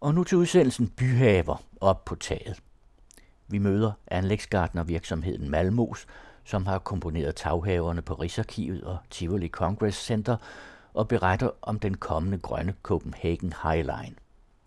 Og 0.00 0.14
nu 0.14 0.24
til 0.24 0.38
udsendelsen 0.38 0.88
Byhaver 0.88 1.64
op 1.80 2.04
på 2.04 2.14
taget. 2.14 2.62
Vi 3.48 3.58
møder 3.58 3.92
anlægsgartnervirksomheden 4.06 5.50
Malmos, 5.50 6.06
som 6.44 6.66
har 6.66 6.78
komponeret 6.78 7.36
taghaverne 7.36 8.02
på 8.02 8.14
Rigsarkivet 8.14 8.84
og 8.84 8.98
Tivoli 9.10 9.48
Congress 9.48 10.04
Center 10.04 10.36
og 10.94 11.08
beretter 11.08 11.50
om 11.62 11.78
den 11.78 11.96
kommende 11.96 12.38
grønne 12.38 12.74
Copenhagen 12.82 13.52
Highline. 13.62 14.14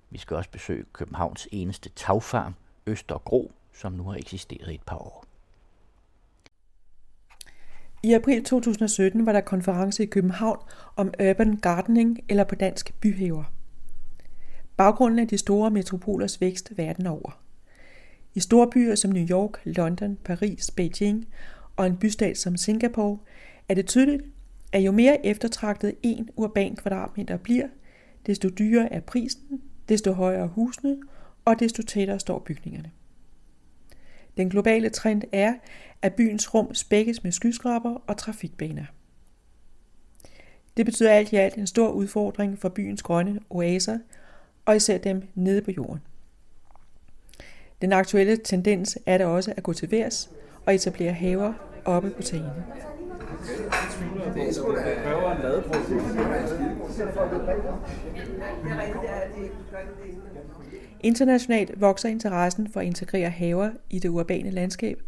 Vi 0.09 0.17
skal 0.17 0.37
også 0.37 0.49
besøge 0.49 0.85
Københavns 0.93 1.47
eneste 1.51 1.89
tagfarm, 1.89 2.55
Østergro, 2.87 3.51
som 3.73 3.91
nu 3.91 4.03
har 4.03 4.15
eksisteret 4.15 4.71
i 4.71 4.75
et 4.75 4.83
par 4.85 4.97
år. 4.97 5.25
I 8.03 8.13
april 8.13 8.43
2017 8.43 9.25
var 9.25 9.31
der 9.31 9.41
konference 9.41 10.03
i 10.03 10.05
København 10.05 10.59
om 10.95 11.13
urban 11.29 11.57
gardening, 11.57 12.19
eller 12.29 12.43
på 12.43 12.55
dansk 12.55 12.93
byhaver. 13.01 13.43
Baggrunden 14.81 15.19
er 15.19 15.25
de 15.25 15.37
store 15.37 15.71
metropolers 15.71 16.41
vækst 16.41 16.77
verden 16.77 17.07
over. 17.07 17.41
I 18.33 18.39
store 18.39 18.69
byer 18.69 18.95
som 18.95 19.11
New 19.11 19.27
York, 19.29 19.61
London, 19.65 20.17
Paris, 20.23 20.71
Beijing 20.71 21.27
og 21.75 21.87
en 21.87 21.97
bystat 21.97 22.37
som 22.37 22.57
Singapore 22.57 23.17
er 23.69 23.73
det 23.73 23.87
tydeligt, 23.87 24.23
at 24.71 24.81
jo 24.81 24.91
mere 24.91 25.25
eftertragtet 25.25 25.95
en 26.03 26.29
urban 26.35 26.75
kvadratmeter 26.75 27.37
bliver, 27.37 27.67
desto 28.25 28.49
dyrere 28.49 28.93
er 28.93 28.99
prisen, 28.99 29.61
desto 29.89 30.11
højere 30.11 30.47
husene, 30.47 30.97
og 31.45 31.59
desto 31.59 31.83
tættere 31.83 32.19
står 32.19 32.39
bygningerne. 32.39 32.91
Den 34.37 34.49
globale 34.49 34.89
trend 34.89 35.21
er, 35.31 35.53
at 36.01 36.13
byens 36.13 36.53
rum 36.53 36.73
spækkes 36.73 37.23
med 37.23 37.31
skyskraber 37.31 38.03
og 38.07 38.17
trafikbaner. 38.17 38.85
Det 40.77 40.85
betyder 40.85 41.11
alt 41.11 41.33
i 41.33 41.35
alt 41.35 41.55
en 41.55 41.67
stor 41.67 41.91
udfordring 41.91 42.59
for 42.59 42.69
byens 42.69 43.03
grønne 43.03 43.39
oaser, 43.49 43.99
og 44.65 44.75
især 44.75 44.97
dem 44.97 45.23
nede 45.35 45.61
på 45.61 45.71
jorden. 45.71 46.01
Den 47.81 47.93
aktuelle 47.93 48.37
tendens 48.37 48.97
er 49.05 49.17
da 49.17 49.25
også 49.25 49.53
at 49.57 49.63
gå 49.63 49.73
til 49.73 49.91
værs 49.91 50.29
og 50.65 50.75
etablere 50.75 51.13
haver 51.13 51.53
oppe 51.85 52.09
på 52.09 52.21
tagene. 52.21 52.65
Internationalt 60.99 61.81
vokser 61.81 62.09
interessen 62.09 62.71
for 62.73 62.79
at 62.79 62.85
integrere 62.85 63.29
haver 63.29 63.69
i 63.89 63.99
det 63.99 64.09
urbane 64.09 64.51
landskab, 64.51 65.01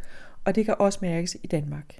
og 0.45 0.55
det 0.55 0.65
kan 0.65 0.75
også 0.79 0.99
mærkes 1.01 1.37
i 1.43 1.47
Danmark. 1.47 1.99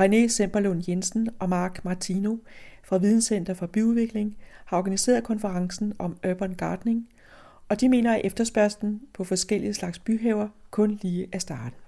René 0.00 0.28
Semperlund 0.28 0.82
Jensen 0.88 1.28
og 1.38 1.48
Mark 1.48 1.84
Martino 1.84 2.36
fra 2.88 2.98
Videnscenter 2.98 3.54
for 3.54 3.66
Byudvikling 3.66 4.36
har 4.64 4.78
organiseret 4.78 5.24
konferencen 5.24 5.92
om 5.98 6.16
urban 6.28 6.54
gardening, 6.54 7.08
og 7.68 7.80
de 7.80 7.88
mener, 7.88 8.14
at 8.14 8.20
efterspørgselen 8.24 9.00
på 9.14 9.24
forskellige 9.24 9.74
slags 9.74 9.98
byhaver 9.98 10.48
kun 10.70 10.98
lige 11.02 11.28
er 11.32 11.38
startet. 11.38 11.87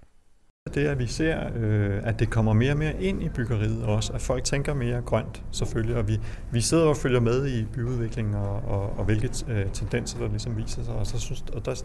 Det 0.75 0.87
at 0.87 0.99
vi 0.99 1.07
ser, 1.07 1.51
øh, 1.57 2.01
at 2.03 2.21
det 2.21 2.31
kommer 2.31 2.53
mere 2.53 2.73
og 2.73 2.79
mere 2.79 3.03
ind 3.03 3.23
i 3.23 3.29
byggeriet 3.29 3.85
også, 3.85 4.13
at 4.13 4.21
folk 4.21 4.45
tænker 4.45 4.75
mere 4.75 5.01
grønt 5.01 5.43
selvfølgelig, 5.51 5.97
og 5.97 6.09
vi, 6.09 6.21
vi 6.53 6.61
sidder 6.61 6.85
og 6.85 6.97
følger 6.97 7.21
med 7.21 7.47
i 7.49 7.65
byudviklingen 7.65 8.35
og, 8.35 8.63
og, 8.67 8.99
og 8.99 9.05
hvilke 9.05 9.31
øh, 9.49 9.71
tendenser 9.73 10.19
der 10.19 10.29
ligesom 10.29 10.57
viser 10.57 10.83
sig, 10.83 10.95
og, 10.95 11.07
så 11.07 11.19
synes, 11.19 11.45
og 11.53 11.65
der, 11.65 11.83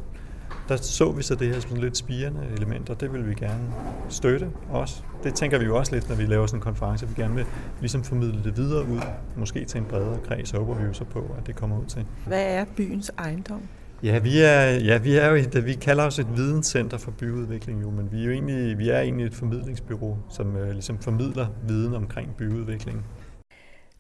der 0.69 0.75
så 0.75 1.11
vi 1.11 1.23
så 1.23 1.35
det 1.35 1.47
her 1.47 1.59
som 1.59 1.77
lidt 1.77 1.97
spirende 1.97 2.47
element, 2.57 2.89
og 2.89 3.01
det 3.01 3.13
vil 3.13 3.29
vi 3.29 3.33
gerne 3.33 3.73
støtte 4.09 4.49
også. 4.69 5.03
Det 5.23 5.33
tænker 5.33 5.59
vi 5.59 5.65
jo 5.65 5.77
også 5.77 5.95
lidt, 5.95 6.09
når 6.09 6.15
vi 6.15 6.25
laver 6.25 6.47
sådan 6.47 6.59
en 6.59 6.63
konference, 6.63 7.07
vi 7.07 7.21
gerne 7.21 7.35
vil 7.35 7.45
ligesom 7.79 8.03
formidle 8.03 8.43
det 8.43 8.57
videre 8.57 8.87
ud, 8.87 9.01
måske 9.35 9.65
til 9.65 9.77
en 9.77 9.85
bredere 9.85 10.19
kreds, 10.27 10.51
håber 10.51 10.75
vi 10.75 10.83
jo 10.83 10.93
så 10.93 11.03
på, 11.03 11.35
at 11.37 11.47
det 11.47 11.55
kommer 11.55 11.79
ud 11.79 11.85
til. 11.85 12.05
Hvad 12.27 12.43
er 12.43 12.65
byens 12.77 13.11
ejendom? 13.17 13.61
Ja, 14.03 14.19
vi 14.19 14.41
er, 14.41 14.61
ja, 14.61 14.97
vi 14.97 15.15
er 15.15 15.27
jo 15.27 15.35
et, 15.35 15.65
vi 15.65 15.73
kalder 15.73 16.03
os 16.03 16.19
et 16.19 16.27
videnscenter 16.35 16.97
for 16.97 17.11
byudvikling 17.11 17.81
jo, 17.81 17.89
men 17.89 18.11
vi 18.11 18.19
er 18.19 18.23
jo 18.23 18.31
egentlig, 18.31 18.77
vi 18.77 18.89
er 18.89 18.99
egentlig 18.99 19.25
et 19.25 19.33
formidlingsbyrå, 19.33 20.17
som 20.29 20.55
øh, 20.55 20.71
ligesom 20.71 20.99
formidler 20.99 21.47
viden 21.67 21.93
omkring 21.93 22.35
byudvikling. 22.37 23.05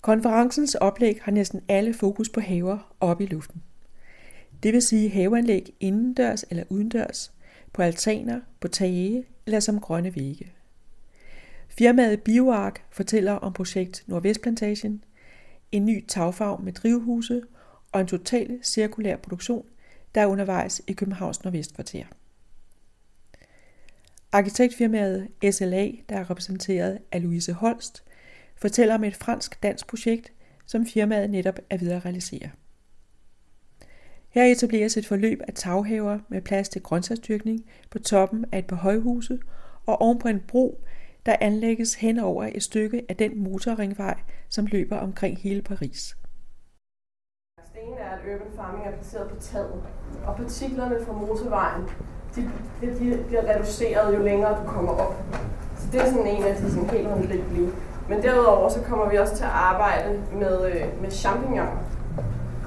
Konferencens 0.01 0.75
oplæg 0.75 1.19
har 1.21 1.31
næsten 1.31 1.61
alle 1.67 1.93
fokus 1.93 2.29
på 2.29 2.39
haver 2.39 2.95
oppe 2.99 3.23
i 3.23 3.27
luften. 3.27 3.63
Det 4.63 4.73
vil 4.73 4.81
sige 4.81 5.09
haveanlæg 5.09 5.73
indendørs 5.79 6.45
eller 6.49 6.63
udendørs, 6.69 7.33
på 7.73 7.81
altaner, 7.81 8.39
på 8.59 8.67
tage 8.67 9.25
eller 9.45 9.59
som 9.59 9.79
grønne 9.79 10.15
vægge. 10.15 10.51
Firmaet 11.67 12.21
BioArk 12.21 12.81
fortæller 12.91 13.33
om 13.33 13.53
projekt 13.53 14.03
Nordvestplantagen, 14.07 15.03
en 15.71 15.85
ny 15.85 16.05
tagfarm 16.07 16.61
med 16.61 16.73
drivhuse 16.73 17.41
og 17.91 18.01
en 18.01 18.07
total 18.07 18.59
cirkulær 18.63 19.15
produktion 19.15 19.65
der 20.15 20.21
er 20.21 20.25
undervejs 20.25 20.81
i 20.87 20.93
Københavns 20.93 21.43
Nordvestkvarter. 21.43 22.05
Arkitektfirmaet 24.31 25.27
SLA, 25.51 25.91
der 26.09 26.15
er 26.15 26.29
repræsenteret 26.29 26.99
af 27.11 27.23
Louise 27.23 27.53
Holst, 27.53 28.03
fortæller 28.55 28.95
om 28.95 29.03
et 29.03 29.15
fransk-dansk 29.15 29.87
projekt, 29.87 30.33
som 30.65 30.85
firmaet 30.85 31.29
netop 31.29 31.59
er 31.69 31.77
ved 31.77 31.91
at 31.91 32.05
realisere. 32.05 32.49
Her 34.29 34.43
etableres 34.43 34.97
et 34.97 35.05
forløb 35.05 35.41
af 35.47 35.53
taghaver 35.53 36.19
med 36.29 36.41
plads 36.41 36.69
til 36.69 36.81
grøntsagsdyrkning 36.81 37.65
på 37.89 37.99
toppen 37.99 38.45
af 38.51 38.59
et 38.59 38.67
par 38.67 38.75
højhuse 38.75 39.39
og 39.85 40.01
oven 40.01 40.19
på 40.19 40.27
en 40.27 40.39
bro, 40.47 40.83
der 41.25 41.35
anlægges 41.41 41.93
hen 41.93 42.19
over 42.19 42.49
et 42.55 42.63
stykke 42.63 43.05
af 43.09 43.15
den 43.15 43.43
motorringvej, 43.43 44.19
som 44.49 44.65
løber 44.65 44.97
omkring 44.97 45.37
hele 45.37 45.61
Paris 45.61 46.15
ene 47.87 47.97
er, 47.99 48.11
at 48.15 48.19
urban 48.33 48.51
farming 48.57 48.87
er 48.87 48.91
placeret 48.91 49.29
på 49.29 49.35
taget, 49.39 49.81
og 50.27 50.35
partiklerne 50.35 50.95
fra 51.05 51.13
motorvejen, 51.13 51.89
de, 52.35 52.49
de, 52.81 52.87
de 52.99 53.23
bliver 53.27 53.41
reduceret, 53.49 54.17
jo 54.17 54.23
længere 54.23 54.51
du 54.51 54.69
kommer 54.69 54.91
op. 54.91 55.15
Så 55.77 55.87
det 55.91 56.01
er 56.01 56.05
sådan 56.05 56.27
en 56.27 56.43
af 56.43 56.55
de 56.55 56.71
sådan 56.71 56.89
helt 56.89 57.07
håndgribelige. 57.07 57.69
Men 58.09 58.23
derudover 58.23 58.69
så 58.69 58.81
kommer 58.81 59.09
vi 59.09 59.17
også 59.17 59.35
til 59.35 59.43
at 59.43 59.49
arbejde 59.53 60.21
med, 60.33 60.71
øh, 60.71 61.01
med 61.01 61.11
champignon 61.11 61.67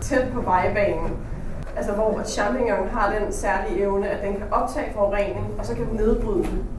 tæt 0.01 0.29
på 0.35 0.41
vejbanen. 0.41 1.17
Altså 1.77 1.93
hvor 1.93 2.23
champignon 2.25 2.89
har 2.89 3.19
den 3.19 3.33
særlige 3.33 3.81
evne, 3.81 4.09
at 4.09 4.25
den 4.25 4.37
kan 4.37 4.47
optage 4.53 4.93
forurening, 4.93 5.47
og 5.59 5.67
så 5.67 5.75
kan 5.75 5.89
den 5.89 5.97
nedbryde 5.97 6.43
den. 6.43 6.78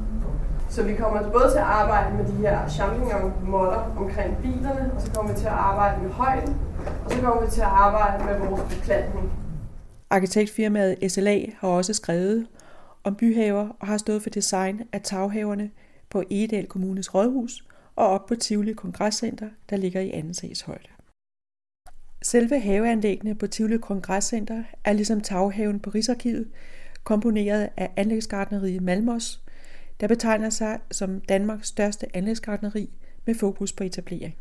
Så 0.69 0.83
vi 0.83 0.95
kommer 0.95 1.31
både 1.31 1.51
til 1.51 1.57
at 1.57 1.63
arbejde 1.63 2.17
med 2.17 2.25
de 2.25 2.31
her 2.31 2.69
champignon-modder 2.69 3.95
omkring 3.97 4.37
bilerne, 4.41 4.93
og 4.93 5.01
så 5.01 5.11
kommer 5.11 5.33
vi 5.33 5.39
til 5.39 5.45
at 5.45 5.51
arbejde 5.51 6.03
med 6.03 6.09
højden, 6.09 6.57
og 7.05 7.11
så 7.11 7.21
kommer 7.21 7.45
vi 7.45 7.51
til 7.51 7.61
at 7.61 7.67
arbejde 7.67 8.23
med 8.25 8.47
vores 8.47 8.75
beplantning. 8.75 9.31
Arkitektfirmaet 10.09 11.11
SLA 11.11 11.39
har 11.59 11.67
også 11.67 11.93
skrevet 11.93 12.47
om 13.03 13.15
byhaver 13.15 13.69
og 13.79 13.87
har 13.87 13.97
stået 13.97 14.23
for 14.23 14.29
design 14.29 14.81
af 14.93 15.01
taghaverne 15.01 15.69
på 16.09 16.23
Egedal 16.29 16.67
Kommunes 16.67 17.15
rådhus 17.15 17.63
og 17.95 18.07
op 18.07 18.25
på 18.25 18.35
Tivoli 18.35 18.73
Kongresscenter, 18.73 19.49
der 19.69 19.77
ligger 19.77 20.01
i 20.01 20.11
anden 20.11 20.35
højde. 20.65 20.89
Selve 22.21 22.59
haveanlæggene 22.59 23.35
på 23.35 23.47
Tivoli 23.47 23.77
Kongresscenter 23.77 24.63
er 24.83 24.93
ligesom 24.93 25.21
taghaven 25.21 25.79
på 25.79 25.89
Rigsarkivet 25.89 26.47
komponeret 27.03 27.69
af 27.77 27.91
anlægsgartneriet 27.95 28.81
Malmos, 28.81 29.41
der 29.99 30.07
betegner 30.07 30.49
sig 30.49 30.79
som 30.91 31.21
Danmarks 31.21 31.67
største 31.67 32.15
anlægsgartneri 32.15 32.89
med 33.25 33.35
fokus 33.35 33.73
på 33.73 33.83
etablering. 33.83 34.35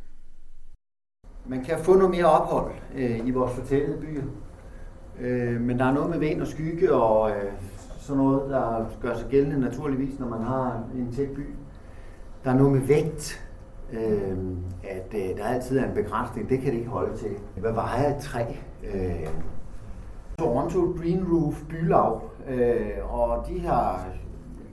Man 1.46 1.64
kan 1.64 1.78
få 1.78 1.94
noget 1.94 2.10
mere 2.10 2.24
ophold 2.24 2.72
øh, 2.94 3.26
i 3.26 3.30
vores 3.30 3.52
fortællede 3.52 4.00
byer, 4.00 4.24
øh, 5.20 5.60
men 5.60 5.78
der 5.78 5.84
er 5.84 5.92
noget 5.92 6.10
med 6.10 6.18
vind 6.18 6.40
og 6.40 6.46
skygge 6.46 6.92
og 6.92 7.30
øh, 7.30 7.52
sådan 7.98 8.22
noget, 8.22 8.50
der 8.50 8.90
gør 9.02 9.14
sig 9.14 9.28
gældende 9.30 9.60
naturligvis, 9.60 10.18
når 10.18 10.28
man 10.28 10.42
har 10.42 10.84
en 10.94 11.12
tæt 11.12 11.30
by. 11.30 11.46
Der 12.44 12.50
er 12.50 12.54
noget 12.54 12.72
med 12.72 12.80
vægt, 12.80 13.48
øh, 13.92 14.36
at 14.84 15.14
øh, 15.14 15.36
der 15.36 15.44
altid 15.44 15.78
er 15.78 15.88
en 15.88 15.94
begrænsning. 15.94 16.48
Det 16.48 16.60
kan 16.60 16.72
det 16.72 16.78
ikke 16.78 16.90
holde 16.90 17.16
til. 17.16 17.30
Hvad 17.56 17.72
vejer 17.72 18.16
et 18.16 18.22
træ? 18.22 18.44
Øh, 18.94 19.28
Toronto 20.38 20.80
Green 20.80 21.24
Roof 21.32 21.62
Bylav, 21.68 22.22
øh, 22.48 23.14
og 23.14 23.46
de 23.48 23.60
har 23.60 24.06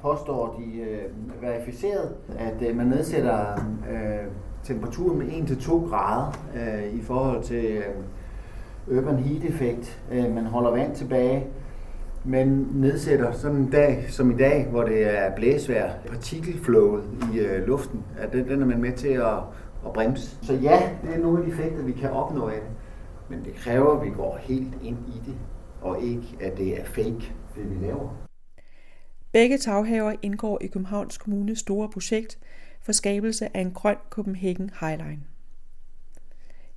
påstår 0.05 0.59
de 0.59 0.81
øh, 0.81 1.41
verificeret, 1.41 2.15
at 2.37 2.69
øh, 2.69 2.77
man 2.77 2.87
nedsætter 2.87 3.51
øh, 3.91 4.31
temperaturen 4.63 5.17
med 5.17 5.27
1-2 5.27 5.89
grader 5.89 6.37
øh, 6.55 6.93
i 6.93 7.01
forhold 7.01 7.43
til 7.43 7.65
øh, 7.65 8.97
urban 8.97 9.17
heat 9.17 9.43
effekt. 9.43 10.01
Øh, 10.11 10.35
man 10.35 10.45
holder 10.45 10.71
vand 10.71 10.95
tilbage, 10.95 11.47
men 12.23 12.67
nedsætter 12.73 13.31
sådan 13.31 13.57
en 13.57 13.69
dag 13.69 14.05
som 14.09 14.31
i 14.31 14.35
dag, 14.35 14.67
hvor 14.71 14.83
det 14.83 15.17
er 15.17 15.35
blæsvær, 15.35 15.89
partikelflowet 16.07 17.03
i 17.33 17.39
øh, 17.39 17.67
luften, 17.67 18.03
at 18.19 18.33
den, 18.33 18.47
den 18.47 18.61
er 18.61 18.65
man 18.65 18.81
med 18.81 18.93
til 18.93 19.13
at, 19.13 19.37
at 19.85 19.93
bremse. 19.93 20.37
Så 20.41 20.53
ja, 20.53 20.89
det 21.03 21.15
er 21.15 21.19
nogle 21.19 21.37
af 21.37 21.45
de 21.45 21.51
effekter, 21.51 21.83
vi 21.83 21.91
kan 21.91 22.09
opnå 22.09 22.47
af 22.47 22.59
det. 22.61 22.71
Men 23.29 23.45
det 23.45 23.55
kræver, 23.55 23.97
at 23.99 24.05
vi 24.05 24.09
går 24.09 24.37
helt 24.41 24.73
ind 24.83 24.97
i 25.07 25.21
det, 25.25 25.35
og 25.81 26.01
ikke 26.01 26.37
at 26.41 26.57
det 26.57 26.79
er 26.79 26.85
fake, 26.85 27.33
det 27.55 27.69
vi 27.69 27.85
laver. 27.85 28.24
Begge 29.35 29.57
taghaver 29.57 30.15
indgår 30.21 30.61
i 30.61 30.67
Københavns 30.67 31.17
Kommunes 31.17 31.59
store 31.59 31.89
projekt 31.89 32.39
for 32.81 32.91
skabelse 32.91 33.57
af 33.57 33.61
en 33.61 33.71
grøn 33.71 33.97
Copenhagen 34.09 34.71
Highline. 34.79 35.23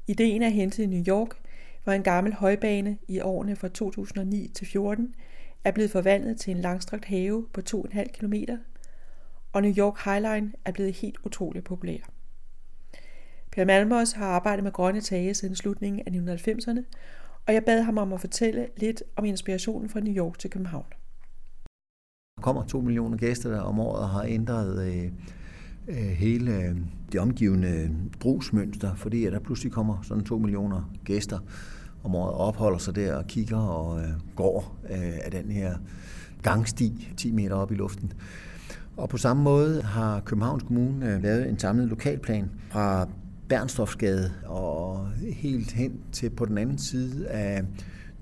Ideen 0.06 0.42
er 0.42 0.48
hentet 0.48 0.82
i 0.82 0.86
New 0.86 1.04
York, 1.08 1.28
hvor 1.84 1.92
en 1.92 2.02
gammel 2.02 2.32
højbane 2.32 2.98
i 3.08 3.20
årene 3.20 3.56
fra 3.56 3.68
2009 3.68 4.48
til 4.54 4.66
14 4.66 5.14
er 5.64 5.70
blevet 5.70 5.90
forvandlet 5.90 6.40
til 6.40 6.50
en 6.50 6.60
langstrakt 6.60 7.04
have 7.04 7.46
på 7.52 7.60
2,5 7.70 8.04
km, 8.04 8.34
og 9.52 9.62
New 9.62 9.74
York 9.78 10.04
Highline 10.04 10.52
er 10.64 10.72
blevet 10.72 10.92
helt 10.92 11.18
utroligt 11.24 11.64
populær. 11.64 12.10
Per 13.52 13.64
Malmos 13.64 14.12
har 14.12 14.26
arbejdet 14.26 14.64
med 14.64 14.72
grønne 14.72 15.00
tage 15.00 15.34
siden 15.34 15.56
slutningen 15.56 16.02
af 16.06 16.36
1990'erne, 16.36 16.82
og 17.46 17.54
jeg 17.54 17.64
bad 17.64 17.82
ham 17.82 17.98
om 17.98 18.12
at 18.12 18.20
fortælle 18.20 18.68
lidt 18.76 19.02
om 19.16 19.24
inspirationen 19.24 19.88
fra 19.88 20.00
New 20.00 20.14
York 20.14 20.38
til 20.38 20.50
København. 20.50 20.86
Der 22.38 22.42
kommer 22.42 22.64
to 22.64 22.80
millioner 22.80 23.16
gæster 23.16 23.50
der 23.50 23.60
om 23.60 23.80
året 23.80 24.02
og 24.02 24.08
har 24.08 24.22
ændret 24.22 24.86
øh, 24.86 25.04
øh 25.88 25.96
hele 25.96 26.56
øh, 26.56 26.76
det 27.12 27.20
omgivende 27.20 27.90
brugsmønster, 28.20 28.94
fordi 28.94 29.24
at 29.24 29.32
der 29.32 29.38
pludselig 29.38 29.72
kommer 29.72 29.98
sådan 30.02 30.24
to 30.24 30.38
millioner 30.38 30.90
gæster 31.04 31.38
om 32.04 32.14
året 32.14 32.32
og 32.32 32.40
opholder 32.40 32.78
sig 32.78 32.94
der 32.94 33.14
og 33.14 33.26
kigger 33.26 33.56
og 33.56 34.00
øh, 34.00 34.08
går 34.36 34.76
øh, 34.90 35.12
af 35.24 35.30
den 35.30 35.50
her 35.50 35.74
gangsti 36.42 37.12
10 37.16 37.32
meter 37.32 37.54
op 37.54 37.72
i 37.72 37.74
luften. 37.74 38.12
Og 38.96 39.08
på 39.08 39.16
samme 39.16 39.42
måde 39.42 39.82
har 39.82 40.20
Københavns 40.20 40.62
Kommune 40.62 41.14
øh, 41.14 41.22
lavet 41.22 41.48
en 41.48 41.58
samlet 41.58 41.88
lokalplan 41.88 42.50
fra 42.70 43.08
Bernstofsgade 43.48 44.32
og 44.46 45.08
helt 45.32 45.72
hen 45.72 46.00
til 46.12 46.30
på 46.30 46.44
den 46.44 46.58
anden 46.58 46.78
side 46.78 47.28
af 47.28 47.62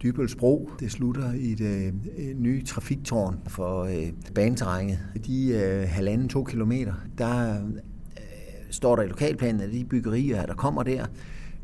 Dybølsbro. 0.02 0.70
Det 0.80 0.92
slutter 0.92 1.32
i 1.32 1.54
det 1.54 1.94
øh, 2.18 2.38
nye 2.38 2.64
trafiktårn 2.64 3.38
for 3.46 3.84
øh, 3.84 4.12
baneterrænet. 4.34 4.98
De 5.26 5.48
øh, 5.48 5.88
halvanden 5.88 6.28
to 6.28 6.44
kilometer, 6.44 6.94
der 7.18 7.54
øh, 7.54 8.22
står 8.70 8.96
der 8.96 9.02
i 9.02 9.08
lokalplanen, 9.08 9.60
at 9.60 9.72
de 9.72 9.84
byggerier, 9.84 10.46
der 10.46 10.54
kommer 10.54 10.82
der 10.82 11.06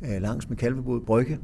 øh, 0.02 0.23
langs 0.23 0.49
med 0.49 0.56
Kalvebod 0.56 1.00
Brygge, 1.00 1.38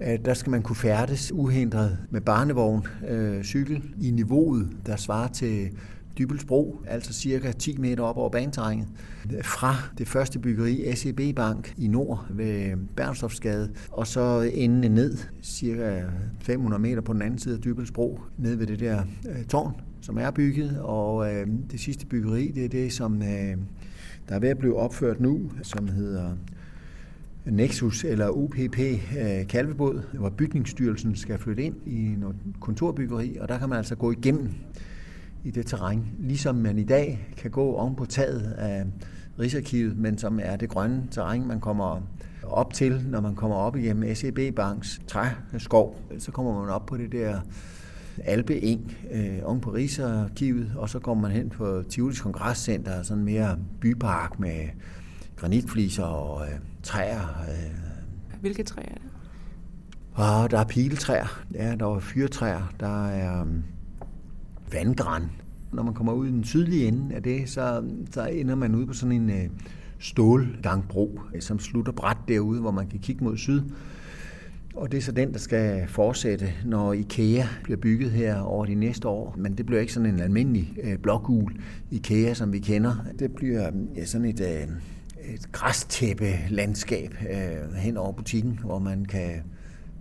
øh, 0.00 0.18
der 0.24 0.34
skal 0.34 0.50
man 0.50 0.62
kunne 0.62 0.76
færdes 0.76 1.32
uhindret 1.32 1.98
med 2.10 2.20
barnevogn, 2.20 2.86
øh, 3.08 3.42
cykel 3.42 3.82
i 4.00 4.10
niveauet, 4.10 4.70
der 4.86 4.96
svarer 4.96 5.28
til 5.28 5.70
Dybelsbro, 6.18 6.80
altså 6.86 7.12
cirka 7.12 7.52
10 7.52 7.78
meter 7.78 8.02
op 8.02 8.16
over 8.16 8.30
baneterrænet, 8.30 8.88
fra 9.42 9.76
det 9.98 10.08
første 10.08 10.38
byggeri, 10.38 10.96
SEB 10.96 11.20
Bank 11.36 11.74
i 11.78 11.88
nord 11.88 12.26
ved 12.30 12.76
Bernstofsgade, 12.96 13.70
og 13.90 14.06
så 14.06 14.50
endende 14.54 14.88
ned, 14.88 15.18
cirka 15.42 16.02
500 16.40 16.82
meter 16.82 17.00
på 17.00 17.12
den 17.12 17.22
anden 17.22 17.38
side 17.38 17.54
af 17.54 17.60
Dybelsbro, 17.60 18.20
ned 18.38 18.56
ved 18.56 18.66
det 18.66 18.80
der 18.80 19.02
øh, 19.28 19.44
tårn, 19.44 19.72
som 20.00 20.18
er 20.18 20.30
bygget, 20.30 20.80
og 20.80 21.34
øh, 21.34 21.46
det 21.70 21.80
sidste 21.80 22.06
byggeri, 22.06 22.48
det 22.54 22.64
er 22.64 22.68
det, 22.68 22.92
som 22.92 23.22
øh, 23.22 23.56
der 24.28 24.34
er 24.34 24.38
ved 24.38 24.48
at 24.48 24.58
blive 24.58 24.76
opført 24.76 25.20
nu, 25.20 25.50
som 25.62 25.88
hedder 25.88 26.30
Nexus 27.44 28.04
eller 28.04 28.28
UPP 28.28 28.78
øh, 28.78 29.46
Kalvebod, 29.48 30.02
hvor 30.12 30.30
bygningsstyrelsen 30.30 31.16
skal 31.16 31.38
flytte 31.38 31.62
ind 31.62 31.74
i 31.86 32.14
noget 32.18 32.36
kontorbyggeri, 32.60 33.36
og 33.40 33.48
der 33.48 33.58
kan 33.58 33.68
man 33.68 33.78
altså 33.78 33.94
gå 33.94 34.10
igennem 34.10 34.50
i 35.44 35.50
det 35.50 35.66
terræn, 35.66 36.04
ligesom 36.18 36.54
man 36.54 36.78
i 36.78 36.84
dag 36.84 37.34
kan 37.36 37.50
gå 37.50 37.72
oven 37.72 37.96
på 37.96 38.04
taget 38.04 38.52
af 38.52 38.84
Rigsarkivet, 39.38 39.96
men 39.96 40.18
som 40.18 40.40
er 40.42 40.56
det 40.56 40.68
grønne 40.68 41.02
terræn, 41.10 41.46
man 41.46 41.60
kommer 41.60 42.02
op 42.42 42.72
til, 42.72 43.04
når 43.08 43.20
man 43.20 43.34
kommer 43.34 43.56
op 43.56 43.76
igennem 43.76 44.14
SEB 44.14 44.38
Banks 44.56 45.00
træskov. 45.06 46.00
Så 46.18 46.32
kommer 46.32 46.60
man 46.60 46.70
op 46.70 46.86
på 46.86 46.96
det 46.96 47.12
der 47.12 47.40
Alpe 48.24 48.62
Eng 48.62 48.96
øh, 49.12 49.38
oven 49.42 49.60
på 49.60 49.70
Rigsarkivet, 49.70 50.72
og 50.76 50.88
så 50.88 50.98
kommer 50.98 51.28
man 51.28 51.36
hen 51.36 51.50
på 51.50 51.82
Tivolis 51.88 52.20
Kongresscenter, 52.20 53.02
sådan 53.02 53.24
mere 53.24 53.58
bypark 53.80 54.40
med 54.40 54.68
granitfliser 55.36 56.04
og 56.04 56.46
øh, 56.46 56.52
træer. 56.82 57.44
Øh. 57.48 58.40
Hvilke 58.40 58.62
træer 58.62 58.88
er 58.88 58.94
det? 58.94 59.10
Og 60.12 60.50
der 60.50 60.58
er 60.58 60.64
piletræer, 60.64 61.42
ja, 61.54 61.74
der 61.74 61.94
er 61.94 62.00
fyrtræer, 62.00 62.72
der 62.80 63.06
er 63.06 63.46
vandgræn. 64.74 65.22
Når 65.72 65.82
man 65.82 65.94
kommer 65.94 66.12
ud 66.12 66.26
i 66.26 66.30
den 66.30 66.44
sydlige 66.44 66.86
ende 66.86 67.14
af 67.14 67.22
det, 67.22 67.48
så, 67.48 67.84
så 68.10 68.26
ender 68.26 68.54
man 68.54 68.74
ude 68.74 68.86
på 68.86 68.92
sådan 68.92 69.12
en 69.12 69.30
øh, 69.30 69.48
stålgangbro, 69.98 71.20
øh, 71.34 71.40
som 71.40 71.58
slutter 71.58 71.92
bræt 71.92 72.16
derude, 72.28 72.60
hvor 72.60 72.70
man 72.70 72.86
kan 72.86 72.98
kigge 72.98 73.24
mod 73.24 73.36
syd. 73.36 73.62
Og 74.74 74.92
det 74.92 74.98
er 74.98 75.02
så 75.02 75.12
den, 75.12 75.32
der 75.32 75.38
skal 75.38 75.88
fortsætte, 75.88 76.52
når 76.64 76.92
IKEA 76.92 77.44
bliver 77.62 77.76
bygget 77.76 78.10
her 78.10 78.40
over 78.40 78.66
de 78.66 78.74
næste 78.74 79.08
år. 79.08 79.34
Men 79.38 79.58
det 79.58 79.66
bliver 79.66 79.80
ikke 79.80 79.92
sådan 79.92 80.14
en 80.14 80.20
almindelig 80.20 80.76
øh, 80.82 80.98
blågul 80.98 81.56
IKEA, 81.90 82.34
som 82.34 82.52
vi 82.52 82.58
kender. 82.58 83.06
Det 83.18 83.32
bliver 83.32 83.70
ja, 83.96 84.04
sådan 84.04 84.26
et, 84.26 84.40
øh, 84.40 85.34
et 85.34 85.52
græstæppe 85.52 86.30
landskab 86.48 87.14
øh, 87.30 87.74
hen 87.74 87.96
over 87.96 88.12
butikken, 88.12 88.58
hvor 88.64 88.78
man 88.78 89.04
kan 89.04 89.30
øh, 89.30 89.40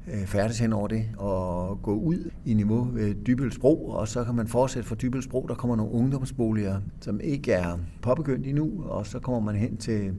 Øh, 0.07 0.25
færdes 0.25 0.59
hen 0.59 0.73
over 0.73 0.87
det 0.87 1.05
og 1.17 1.79
gå 1.81 1.93
ud 1.93 2.29
i 2.45 2.53
niveau 2.53 2.87
ved 2.93 3.15
Dybølsbro, 3.15 3.85
og 3.89 4.07
så 4.07 4.23
kan 4.23 4.35
man 4.35 4.47
fortsætte 4.47 4.89
fra 4.89 4.95
Dybølsbro. 4.95 5.45
Der 5.49 5.55
kommer 5.55 5.75
nogle 5.75 5.91
ungdomsboliger, 5.91 6.81
som 7.01 7.19
ikke 7.23 7.51
er 7.51 7.79
påbegyndt 8.01 8.47
endnu, 8.47 8.83
og 8.83 9.05
så 9.07 9.19
kommer 9.19 9.39
man 9.39 9.55
hen 9.55 9.77
til 9.77 10.13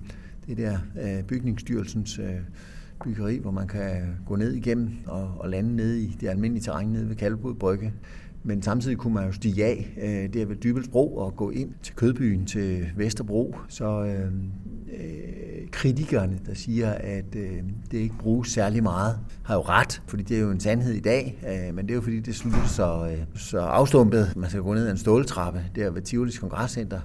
det 0.47 0.59
der 0.59 0.79
øh, 1.03 1.23
bygningsstyrelsens 1.23 2.19
øh, 2.19 2.35
byggeri, 3.05 3.39
hvor 3.39 3.51
man 3.51 3.69
kan 3.69 4.17
gå 4.27 4.37
ned 4.37 4.53
igennem 4.53 4.91
og, 5.07 5.31
og 5.39 5.49
lande 5.49 5.77
ned 5.77 5.95
i 5.95 6.17
det 6.21 6.29
almindelige 6.29 6.65
terræn 6.65 6.89
nede 6.89 7.09
ved 7.09 7.17
Kalvebod 7.17 7.55
Brygge. 7.55 7.93
Men 8.43 8.63
samtidig 8.63 8.99
kunne 8.99 9.15
man 9.15 9.27
jo 9.27 9.33
stige 9.33 9.65
af 9.65 9.95
øh, 10.03 10.35
der 10.35 10.47
ved 10.47 10.57
Dybelsbro 10.57 11.17
og 11.17 11.37
gå 11.37 11.51
ind 11.51 11.71
til 11.83 11.95
Kødbyen 11.95 12.47
til 12.47 12.87
Vesterbro. 12.97 13.55
Så 13.69 14.05
øh, 14.05 14.33
kritikerne, 15.75 16.39
der 16.47 16.55
siger, 16.55 16.91
at 16.91 17.37
øh, 17.37 17.63
det 17.91 17.99
ikke 17.99 18.15
bruges 18.19 18.49
særlig 18.49 18.83
meget, 18.83 19.19
har 19.43 19.55
jo 19.55 19.61
ret, 19.61 20.03
fordi 20.07 20.23
det 20.23 20.37
er 20.37 20.41
jo 20.41 20.51
en 20.51 20.61
sandhed 20.61 20.93
i 20.95 21.01
dag, 21.01 21.39
øh, 21.49 21.75
men 21.75 21.85
det 21.85 21.91
er 21.91 21.95
jo 21.95 22.01
fordi, 22.01 22.21
det 22.21 22.35
slutter 22.35 22.67
så, 22.67 23.09
øh, 23.11 23.19
så 23.35 23.59
afstumpet. 23.59 24.37
Man 24.37 24.51
skal 24.51 24.63
gå 24.63 24.75
ned 24.75 24.87
ad 24.87 24.91
en 24.91 24.99
ståltrappe 24.99 25.65
der 25.75 25.91
ved 25.91 26.03
Tivolis 26.03 26.39
Kongresscenter. 26.39 27.01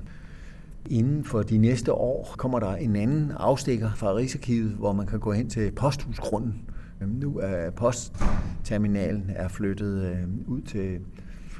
Inden 0.89 1.23
for 1.23 1.41
de 1.41 1.57
næste 1.57 1.93
år 1.93 2.35
kommer 2.37 2.59
der 2.59 2.75
en 2.75 2.95
anden 2.95 3.31
afstikker 3.37 3.91
fra 3.95 4.15
Rigsarkivet, 4.15 4.71
hvor 4.71 4.93
man 4.93 5.07
kan 5.07 5.19
gå 5.19 5.31
hen 5.31 5.49
til 5.49 5.71
posthusgrunden. 5.71 6.61
Nu 7.07 7.37
er 7.37 7.69
postterminalen 7.69 9.31
er 9.35 9.47
flyttet 9.47 10.03
øh, 10.03 10.23
ud 10.47 10.61
til 10.61 10.99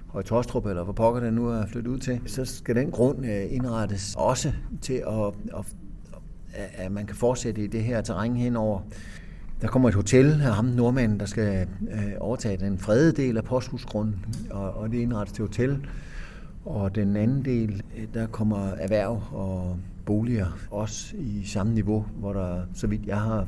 Høje 0.08 0.24
Tostrup, 0.24 0.66
eller 0.66 0.84
hvor 0.84 0.94
pokker 0.94 1.22
den 1.22 1.34
nu 1.34 1.48
er 1.48 1.66
flyttet 1.66 1.92
ud 1.92 1.98
til, 1.98 2.22
så 2.26 2.46
skal 2.46 2.76
den 2.76 2.92
grund 2.92 3.26
øh, 3.26 3.54
indrettes 3.54 4.16
også 4.18 4.52
til, 4.82 4.94
at, 4.94 5.58
at, 5.58 5.76
at 6.54 6.92
man 6.92 7.06
kan 7.06 7.16
fortsætte 7.16 7.64
i 7.64 7.68
det 7.68 7.84
her 7.84 8.02
terræn 8.02 8.36
henover. 8.36 8.82
Der 9.62 9.68
kommer 9.68 9.90
et 9.90 9.96
hotel 9.96 10.42
af 10.42 10.56
ham, 10.56 10.66
nordmanden, 10.66 11.20
der 11.20 11.26
skal 11.26 11.68
øh, 11.92 12.12
overtage 12.20 12.58
den 12.58 12.78
fredede 12.78 13.12
del 13.12 13.38
af 13.38 13.44
posthusgrunden, 13.44 14.26
og, 14.52 14.74
og 14.74 14.92
det 14.92 14.98
indrettes 14.98 15.34
til 15.34 15.42
hotel. 15.46 15.88
Og 16.66 16.96
den 16.96 17.16
anden 17.16 17.46
del, 17.46 17.84
øh, 17.98 18.08
der 18.14 18.28
kommer 18.28 18.68
erhverv 18.68 19.24
og 19.32 19.78
boliger 20.06 20.58
også 20.72 21.16
i 21.18 21.44
samme 21.46 21.74
niveau, 21.74 22.06
hvor 22.16 22.34
der, 22.34 22.62
så 22.74 22.88
vidt 22.88 23.06
jeg 23.06 23.22
har 23.22 23.48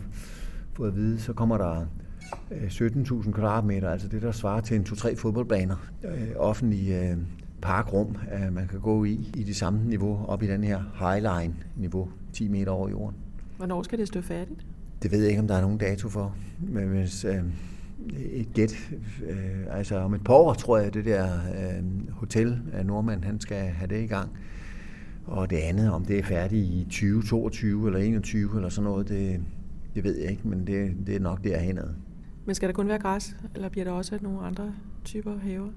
fået 0.74 0.88
at 0.88 0.96
vide, 0.96 1.20
så 1.20 1.34
kommer 1.34 1.58
der 1.58 1.86
øh, 2.52 2.68
17.000 2.68 3.32
kvadratmeter, 3.32 3.90
altså 3.90 4.08
det, 4.08 4.22
der 4.22 4.32
svarer 4.32 4.62
til 4.62 4.78
en 4.78 4.84
2-3 4.84 5.16
fodboldbaner, 5.16 5.76
øh, 6.04 6.28
offentlige 6.36 7.10
øh, 7.10 7.18
parkrum, 7.62 8.18
øh, 8.34 8.54
man 8.54 8.68
kan 8.68 8.80
gå 8.80 9.04
i, 9.04 9.32
i 9.38 9.44
det 9.44 9.56
samme 9.56 9.84
niveau, 9.86 10.26
op 10.26 10.44
i 10.44 10.48
den 10.48 10.64
her 10.64 10.80
highline-niveau, 11.00 12.10
10 12.34 12.48
meter 12.48 12.72
over 12.72 12.90
jorden. 12.90 13.16
Hvornår 13.58 13.84
skal 13.84 14.00
det 14.00 14.08
stå 14.08 14.22
færdigt? 14.22 14.66
Det 15.04 15.12
ved 15.12 15.20
jeg 15.20 15.30
ikke, 15.30 15.42
om 15.42 15.48
der 15.48 15.56
er 15.56 15.62
nogen 15.62 15.78
dato 15.78 16.10
for, 16.10 16.36
men 16.60 16.88
hvis 16.88 17.26
øh, 17.26 17.44
et 18.16 18.54
gæt, 18.54 18.92
øh, 19.30 19.78
altså 19.78 19.96
om 19.98 20.14
et 20.14 20.24
par 20.24 20.34
år, 20.34 20.54
tror 20.54 20.78
jeg, 20.78 20.94
det 20.94 21.06
der 21.06 21.26
øh, 21.34 22.12
hotel 22.12 22.62
af 22.74 22.86
Nordmand, 22.86 23.24
han 23.24 23.40
skal 23.40 23.58
have 23.58 23.88
det 23.88 24.04
i 24.04 24.08
gang. 24.08 24.30
Og 25.26 25.50
det 25.50 25.58
andet, 25.58 25.92
om 25.92 26.06
det 26.06 26.20
er 26.20 26.24
færdigt 26.24 26.66
i 26.66 26.84
2022 26.84 27.88
eller 27.88 28.00
21 28.00 28.56
eller 28.56 28.70
sådan 28.70 28.84
noget, 28.84 29.10
det, 29.10 29.42
det 29.96 30.04
ved 30.04 30.18
jeg 30.18 30.32
ikke, 30.32 30.48
men 30.48 30.68
det, 30.68 30.96
det 31.08 31.16
er 31.16 31.20
nok 31.20 31.44
derhenad. 31.44 31.90
Men 32.46 32.56
skal 32.56 32.70
der 32.70 32.74
kun 32.74 32.88
være 32.88 33.00
græs, 33.00 33.36
eller 33.56 33.70
bliver 33.70 33.84
der 33.84 33.92
også 33.92 34.20
nogle 34.22 34.40
andre 34.40 34.74
typer 35.04 35.38
haver? 35.38 35.70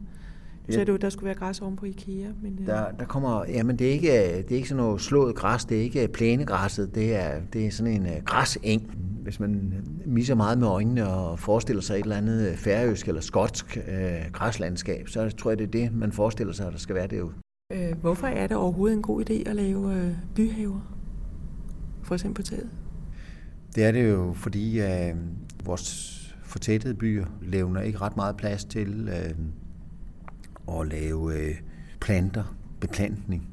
Så 0.70 0.84
du, 0.84 0.96
der 0.96 1.08
skulle 1.08 1.26
være 1.26 1.34
græs 1.34 1.60
oven 1.60 1.76
på 1.76 1.86
IKEA. 1.86 2.28
Men, 2.42 2.58
øh, 2.60 2.66
der, 2.66 2.90
der 2.90 3.04
kommer, 3.04 3.44
jamen 3.48 3.78
det 3.78 3.88
er, 3.88 3.92
ikke, 3.92 4.08
det 4.08 4.52
er 4.52 4.56
ikke 4.56 4.68
sådan 4.68 4.84
noget 4.84 5.00
slået 5.00 5.34
græs, 5.34 5.64
det 5.64 5.78
er 5.78 5.82
ikke 5.82 6.08
plænegræsset, 6.08 6.94
det 6.94 7.16
er, 7.16 7.40
det 7.52 7.66
er 7.66 7.70
sådan 7.70 7.92
en 7.92 8.02
uh, 8.02 8.24
græseng. 8.24 8.90
Hvis 9.22 9.40
man 9.40 9.72
misser 10.06 10.34
meget 10.34 10.58
med 10.58 10.66
øjnene 10.66 11.08
og 11.08 11.38
forestiller 11.38 11.82
sig 11.82 11.94
et 11.94 12.02
eller 12.02 12.16
andet 12.16 12.48
øh, 12.50 12.56
færøsk 12.56 13.08
eller 13.08 13.20
skotsk 13.20 13.78
uh, 13.88 14.32
græslandskab, 14.32 15.08
så 15.08 15.30
tror 15.30 15.50
jeg, 15.50 15.58
det 15.58 15.66
er 15.66 15.70
det, 15.70 15.94
man 15.94 16.12
forestiller 16.12 16.52
sig, 16.52 16.66
at 16.66 16.72
der 16.72 16.78
skal 16.78 16.94
være 16.94 17.06
derude. 17.06 17.32
Øh, 17.72 17.98
hvorfor 18.00 18.26
er 18.26 18.46
det 18.46 18.56
overhovedet 18.56 18.96
en 18.96 19.02
god 19.02 19.30
idé 19.30 19.50
at 19.50 19.56
lave 19.56 20.16
byhaver? 20.34 20.80
For 22.02 22.14
eksempel 22.14 22.44
på 22.44 22.50
taget? 22.50 22.68
Det 23.74 23.84
er 23.84 23.92
det 23.92 24.10
jo, 24.10 24.32
fordi 24.32 24.80
uh, 24.80 25.18
vores 25.64 26.14
fortættede 26.42 26.94
byer 26.94 27.26
levner 27.42 27.80
ikke 27.80 27.98
ret 27.98 28.16
meget 28.16 28.36
plads 28.36 28.64
til 28.64 29.08
øh, 29.08 29.34
at 30.68 30.88
lave 30.88 31.34
øh, 31.34 31.54
planter, 32.00 32.56
beplantning, 32.80 33.48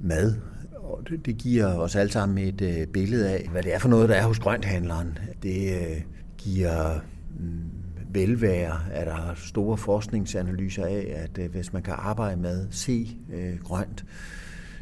mad. 0.00 0.34
Og 0.74 1.02
det, 1.08 1.26
det 1.26 1.36
giver 1.36 1.66
os 1.66 1.96
alle 1.96 2.12
sammen 2.12 2.38
et 2.38 2.60
øh, 2.60 2.86
billede 2.86 3.30
af, 3.30 3.48
hvad 3.50 3.62
det 3.62 3.74
er 3.74 3.78
for 3.78 3.88
noget, 3.88 4.08
der 4.08 4.14
er 4.14 4.26
hos 4.26 4.38
grønthandleren. 4.38 5.18
Det 5.42 5.80
øh, 5.80 6.02
giver 6.38 7.00
mm, 7.40 7.70
velvære 8.14 8.80
er 8.92 9.04
der 9.04 9.34
store 9.36 9.76
forskningsanalyser 9.76 10.84
af, 10.84 11.12
at 11.16 11.38
øh, 11.38 11.50
hvis 11.50 11.72
man 11.72 11.82
kan 11.82 11.94
arbejde 11.98 12.40
med 12.40 12.66
se 12.70 13.16
øh, 13.32 13.58
grønt, 13.58 14.04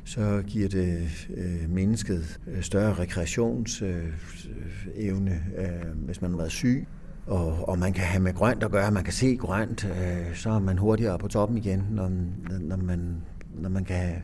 så 0.04 0.42
giver 0.46 0.68
det 0.68 1.28
øh, 1.34 1.70
mennesket 1.70 2.40
øh, 2.46 2.62
større 2.62 2.94
rekreationsevne, 2.94 5.42
øh, 5.56 5.64
øh, 5.64 5.96
hvis 5.96 6.22
man 6.22 6.30
har 6.30 6.38
været 6.38 6.52
syg. 6.52 6.86
Og, 7.26 7.68
og 7.68 7.78
man 7.78 7.92
kan 7.92 8.04
have 8.04 8.22
med 8.22 8.34
grønt 8.34 8.62
at 8.62 8.70
gøre, 8.70 8.90
man 8.90 9.04
kan 9.04 9.12
se 9.12 9.36
grønt, 9.36 9.84
øh, 9.84 10.36
så 10.36 10.50
er 10.50 10.58
man 10.58 10.78
hurtigere 10.78 11.18
på 11.18 11.28
toppen 11.28 11.58
igen, 11.58 11.86
når, 11.90 12.10
når, 12.60 12.76
man, 12.76 13.16
når 13.54 13.68
man 13.68 13.84
kan 13.84 14.14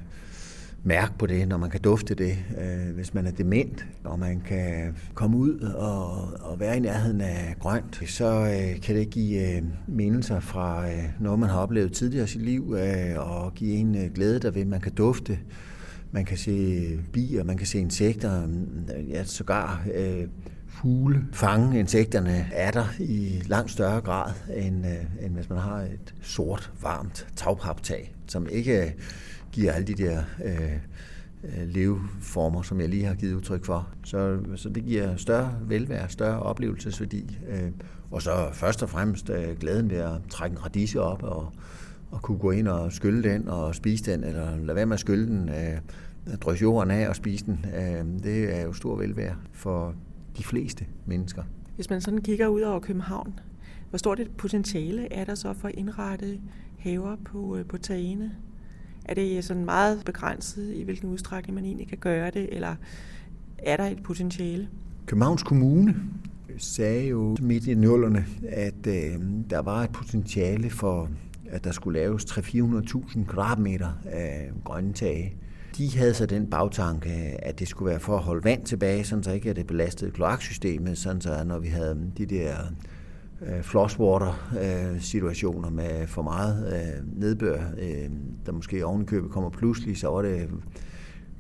mærke 0.83 1.13
på 1.19 1.27
det, 1.27 1.49
når 1.49 1.57
man 1.57 1.71
kan 1.71 1.81
dufte 1.81 2.15
det, 2.15 2.39
øh, 2.61 2.95
hvis 2.95 3.15
man 3.15 3.27
er 3.27 3.31
dement, 3.31 3.87
og 4.05 4.19
man 4.19 4.41
kan 4.41 4.97
komme 5.15 5.37
ud 5.37 5.61
og, 5.61 6.11
og 6.51 6.61
være 6.61 6.77
i 6.77 6.81
nærheden 6.81 7.21
af 7.21 7.57
grønt, 7.61 8.03
så 8.07 8.27
øh, 8.27 8.81
kan 8.81 8.97
det 8.97 9.11
give 9.11 9.57
øh, 9.57 9.63
mindelser 9.87 10.41
fra 10.41 10.91
øh, 10.91 11.05
noget, 11.21 11.39
man 11.39 11.49
har 11.49 11.61
oplevet 11.61 11.93
tidligere 11.93 12.25
i 12.25 12.29
sit 12.29 12.43
liv, 12.43 12.77
øh, 12.79 13.31
og 13.31 13.55
give 13.55 13.75
en 13.75 13.95
øh, 13.95 14.13
glæde 14.15 14.39
derved, 14.39 14.65
man 14.65 14.81
kan 14.81 14.93
dufte. 14.93 15.39
Man 16.13 16.25
kan 16.25 16.37
se 16.37 16.99
bier, 17.13 17.45
man 17.45 17.57
kan 17.57 17.67
se 17.67 17.79
insekter, 17.79 18.49
ja, 19.09 19.25
sågar 19.25 19.87
øh, 19.95 20.27
fugle 20.83 21.25
fange 21.33 21.79
insekterne 21.79 22.47
er 22.53 22.71
der 22.71 22.85
i 22.99 23.43
langt 23.47 23.71
større 23.71 24.01
grad, 24.01 24.33
end, 24.57 24.87
øh, 24.87 25.25
end 25.27 25.35
hvis 25.35 25.51
man 25.51 25.59
har 25.59 25.81
et 25.81 26.15
sort, 26.23 26.73
varmt 26.83 27.27
tagpaptag, 27.37 28.15
som 28.27 28.47
ikke 28.51 28.85
øh, 28.85 28.91
giver 29.53 29.73
alle 29.73 29.87
de 29.87 29.95
der 29.95 30.23
øh, 30.45 30.73
øh, 31.45 31.69
leveformer, 31.69 32.63
som 32.63 32.81
jeg 32.81 32.89
lige 32.89 33.05
har 33.05 33.15
givet 33.15 33.35
udtryk 33.35 33.65
for. 33.65 33.89
Så, 34.05 34.39
så 34.57 34.69
det 34.69 34.85
giver 34.85 35.17
større 35.17 35.55
velvære, 35.63 36.09
større 36.09 36.41
oplevelsesværdi. 36.41 37.39
Øh, 37.49 37.71
og 38.11 38.23
så 38.23 38.49
først 38.53 38.83
og 38.83 38.89
fremmest 38.89 39.31
øh, 39.31 39.59
glæden 39.61 39.91
ved 39.91 39.99
at 39.99 40.13
trække 40.31 40.55
en 40.55 40.65
radise 40.65 41.01
op 41.01 41.23
og, 41.23 41.53
og 42.11 42.23
kunne 42.23 42.39
gå 42.39 42.51
ind 42.51 42.69
og 42.69 42.93
skylle 42.93 43.23
den 43.23 43.49
og 43.49 43.75
spise 43.75 44.13
den, 44.13 44.25
eller 44.25 44.57
lade 44.57 44.77
være 44.77 44.87
med 44.87 44.95
at 44.95 45.01
skylle 45.01 45.27
den, 45.27 45.49
øh, 45.49 45.79
drysse 46.41 46.63
jorden 46.63 46.91
af 46.91 47.09
og 47.09 47.17
spise 47.17 47.47
den. 47.47 47.67
Øh, 47.77 48.23
det 48.25 48.59
er 48.59 48.63
jo 48.63 48.73
stor 48.73 48.97
velvære 48.97 49.37
for 49.53 49.95
de 50.39 50.45
fleste 50.45 50.87
mennesker. 51.07 51.43
Hvis 51.75 51.91
man 51.91 52.01
sådan 52.01 52.21
kigger 52.21 52.47
ud 52.47 52.61
over 52.61 52.81
København, 52.81 53.41
hvor 53.91 53.97
stort 53.97 54.21
et 54.21 54.31
potentiale 54.31 55.13
er 55.13 55.25
der 55.25 55.35
så 55.35 55.53
for 55.53 55.69
at 55.69 55.75
indrette 55.75 56.41
haver 56.79 57.17
på, 57.25 57.57
øh, 57.57 57.65
på 57.65 57.79
tagene? 57.79 58.33
Er 59.05 59.15
det 59.15 59.45
sådan 59.45 59.65
meget 59.65 60.03
begrænset 60.05 60.75
i 60.75 60.83
hvilken 60.83 61.11
udstrækning 61.11 61.55
man 61.55 61.65
egentlig 61.65 61.89
kan 61.89 61.99
gøre 61.99 62.31
det, 62.31 62.55
eller 62.55 62.77
er 63.59 63.77
der 63.77 63.85
et 63.85 64.03
potentiale? 64.03 64.69
Københavns 65.07 65.43
Kommune 65.43 65.97
sagde 66.59 67.09
jo 67.09 67.37
midt 67.41 67.67
i 67.67 67.75
nullerne, 67.75 68.27
at 68.49 68.87
øh, 68.87 69.21
der 69.51 69.59
var 69.59 69.83
et 69.83 69.91
potentiale 69.91 70.71
for, 70.71 71.11
at 71.47 71.65
der 71.65 71.73
skulle 71.73 71.99
laves 71.99 72.25
300-400.000 72.25 73.25
kvadratmeter 73.25 73.89
af 74.05 74.51
grønne 74.65 74.93
tage. 74.93 75.37
De 75.79 75.99
havde 75.99 76.15
så 76.15 76.27
den 76.27 76.47
bagtanke, 76.47 77.11
at 77.43 77.59
det 77.59 77.69
skulle 77.69 77.91
være 77.91 78.01
for 78.01 78.17
at 78.17 78.23
holde 78.23 78.45
vand 78.45 78.65
tilbage, 78.65 79.05
sådan 79.05 79.25
så 79.25 79.33
ikke 79.33 79.51
at 79.51 79.57
det 79.57 79.67
belastede 79.67 80.11
kloaksystemet, 80.11 80.99
sådan 80.99 81.21
så 81.21 81.45
når 81.45 81.59
vi 81.59 81.69
havde 81.69 82.13
de 82.19 82.27
der 82.27 82.55
øh, 83.43 83.63
flosswater-situationer 83.63 85.71
med 85.71 86.07
for 86.07 86.23
meget 86.23 86.73
øh, 86.73 87.21
nedbør, 87.21 87.61
øh, 87.79 88.11
der 88.47 88.53
måske 88.53 88.87
ovenikøbet 88.87 89.31
kommer 89.31 89.51
pludselig, 89.51 89.99
så 89.99 90.09
var 90.09 90.23
det 90.23 90.49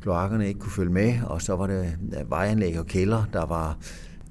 kloakkerne 0.01 0.49
ikke 0.49 0.61
kunne 0.61 0.73
følge 0.73 0.93
med, 0.93 1.15
og 1.27 1.43
så 1.43 1.57
var 1.57 1.67
det 1.67 1.97
øh, 2.21 2.31
vejanlæg 2.31 2.79
og 2.79 2.87
kælder, 2.87 3.25
der 3.33 3.47
var 3.47 3.79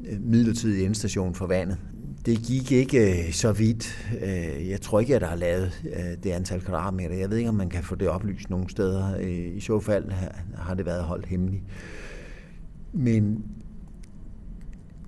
øh, 0.10 0.22
midlertidig 0.22 0.86
indstation 0.86 1.36
for 1.36 1.48
vandet. 1.48 1.78
Det 2.28 2.44
gik 2.44 2.72
ikke 2.72 3.28
øh, 3.28 3.32
så 3.32 3.52
vidt. 3.52 4.10
Øh, 4.24 4.70
jeg 4.70 4.82
tror 4.82 5.00
ikke, 5.00 5.16
at 5.16 5.22
der 5.22 5.28
er 5.28 5.36
lavet 5.36 5.84
øh, 5.94 6.24
det 6.24 6.32
antal 6.32 6.62
kvadratmeter. 6.62 7.16
Jeg 7.16 7.30
ved 7.30 7.38
ikke, 7.38 7.50
om 7.50 7.56
man 7.56 7.70
kan 7.70 7.84
få 7.84 7.96
det 7.96 8.10
oplyst 8.10 8.50
nogle 8.50 8.70
steder. 8.70 9.20
I 9.56 9.60
så 9.60 9.80
fald 9.80 10.12
har 10.56 10.74
det 10.74 10.86
været 10.86 11.04
holdt 11.04 11.26
hemmeligt. 11.26 11.64
Men 12.94 13.44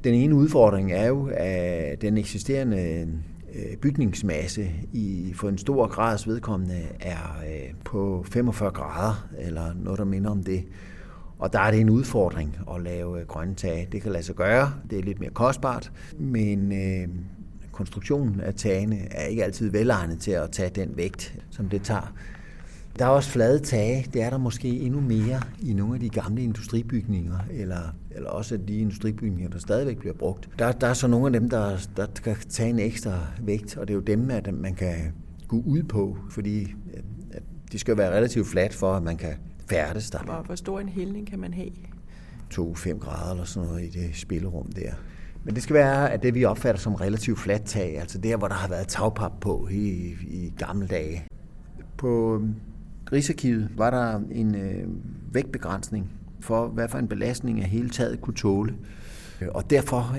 den 0.04 0.14
ene 0.14 0.36
udfordring 0.36 0.92
er 0.92 1.08
jo, 1.08 1.30
at 1.34 2.02
den 2.02 2.18
eksisterende 2.18 3.08
øh, 3.56 3.78
bygningsmasse 3.78 4.72
i, 4.94 5.34
for 5.36 5.50
en 5.50 5.58
stor 5.58 5.88
grads 5.88 6.28
vedkommende 6.28 6.82
er 7.00 7.42
øh, 7.48 7.74
på 7.86 8.26
45 8.32 8.72
grader, 8.72 9.30
eller 9.40 9.74
noget, 9.84 10.00
der 10.00 10.06
minder 10.06 10.30
om 10.30 10.44
det. 10.44 10.64
Og 11.40 11.54
der 11.54 11.60
er 11.60 11.72
det 11.72 11.80
en 11.80 11.90
udfordring 11.90 12.58
at 12.76 12.82
lave 12.82 13.20
øh, 13.20 13.28
grønne 13.28 13.56
tage. 13.56 13.88
Det 13.92 14.02
kan 14.02 14.12
lade 14.12 14.24
sig 14.24 14.36
gøre, 14.36 14.74
det 14.90 15.00
er 15.00 15.04
lidt 15.04 15.20
mere 15.20 15.30
kostbart, 15.30 15.92
men 16.20 16.72
øh, 16.72 17.08
konstruktionen 17.72 18.42
af 18.42 18.54
tagene 18.54 18.98
er 19.12 19.26
ikke 19.26 19.44
altid 19.44 19.70
velegnet 19.70 20.20
til 20.20 20.32
at 20.32 20.52
tage 20.52 20.70
den 20.70 20.98
vægt, 20.98 21.36
som 21.50 21.70
det 21.70 21.82
tager. 21.82 22.14
Der 23.00 23.06
er 23.06 23.10
også 23.10 23.30
flade 23.30 23.60
tage. 23.60 24.06
Det 24.14 24.22
er 24.22 24.30
der 24.30 24.38
måske 24.38 24.68
endnu 24.68 25.02
mere 25.02 25.42
i 25.62 25.74
nogle 25.74 25.94
af 25.94 26.00
de 26.00 26.10
gamle 26.10 26.44
industribygninger, 26.44 27.38
eller, 27.52 27.96
eller 28.12 28.30
også 28.30 28.58
de 28.58 28.78
industribygninger, 28.80 29.50
der 29.50 29.60
stadigvæk 29.60 29.98
bliver 29.98 30.14
brugt. 30.14 30.50
Der, 30.60 30.72
der 30.72 30.88
er 30.88 30.94
så 30.94 31.08
nogle 31.08 31.26
af 31.26 31.42
dem, 31.42 31.50
der, 31.50 31.88
der 31.98 32.06
kan 32.24 32.36
tage 32.50 32.70
en 32.70 32.80
ekstra 32.80 33.20
vægt, 33.42 33.78
og 33.78 33.88
det 33.88 33.94
er 33.94 33.96
jo 33.96 34.02
dem, 34.02 34.32
at 34.32 34.54
man 34.54 34.76
kan 34.76 34.96
gå 35.48 35.64
ud 35.66 35.84
på, 35.84 36.18
fordi 36.30 36.76
at 37.32 37.44
de 37.72 37.80
skal 37.80 37.98
være 37.98 38.18
relativt 38.18 38.48
fladt 38.48 38.74
for, 38.74 38.94
at 38.94 39.04
man 39.04 39.18
kan 39.18 39.34
færdes 39.70 40.10
der. 40.10 40.20
Hvor, 40.24 40.44
hvor 40.46 40.56
stor 40.56 40.80
en 40.80 40.90
hældning 40.90 41.28
kan 41.28 41.40
man 41.40 41.54
have? 41.54 41.72
2-5 42.54 43.00
grader 43.00 43.32
eller 43.32 43.44
sådan 43.44 43.70
noget 43.70 43.84
i 43.84 43.90
det 43.90 44.16
spillerum 44.16 44.72
der. 44.72 44.92
Men 45.44 45.56
det 45.56 45.64
skal 45.64 45.74
være, 45.74 46.12
at 46.12 46.24
det 46.24 46.36
vi 46.36 46.46
opfatter 46.46 46.82
som 46.82 46.96
relativt 46.96 47.40
fladt 47.40 47.66
tag, 47.66 48.00
altså 48.00 48.18
der, 48.18 48.38
hvor 48.38 48.48
der 48.48 48.56
har 48.56 48.68
været 48.68 48.88
tagpap 48.88 49.32
på 49.42 49.68
i, 49.72 50.16
i 50.28 50.54
gamle 50.58 50.88
dage. 50.88 51.24
På 51.98 52.42
Rigsarkivet 53.12 53.70
var 53.78 53.90
der 53.90 54.22
en 54.32 54.56
øh, 54.56 54.88
vægtbegrænsning 55.32 56.12
for, 56.40 56.68
hvad 56.68 56.90
for 56.90 56.98
en 56.98 57.08
belastning 57.08 57.62
af 57.62 57.70
hele 57.70 57.90
taget 57.90 58.22
kunne 58.22 58.34
tåle. 58.34 58.76
Og 59.48 59.70
derfor, 59.70 60.16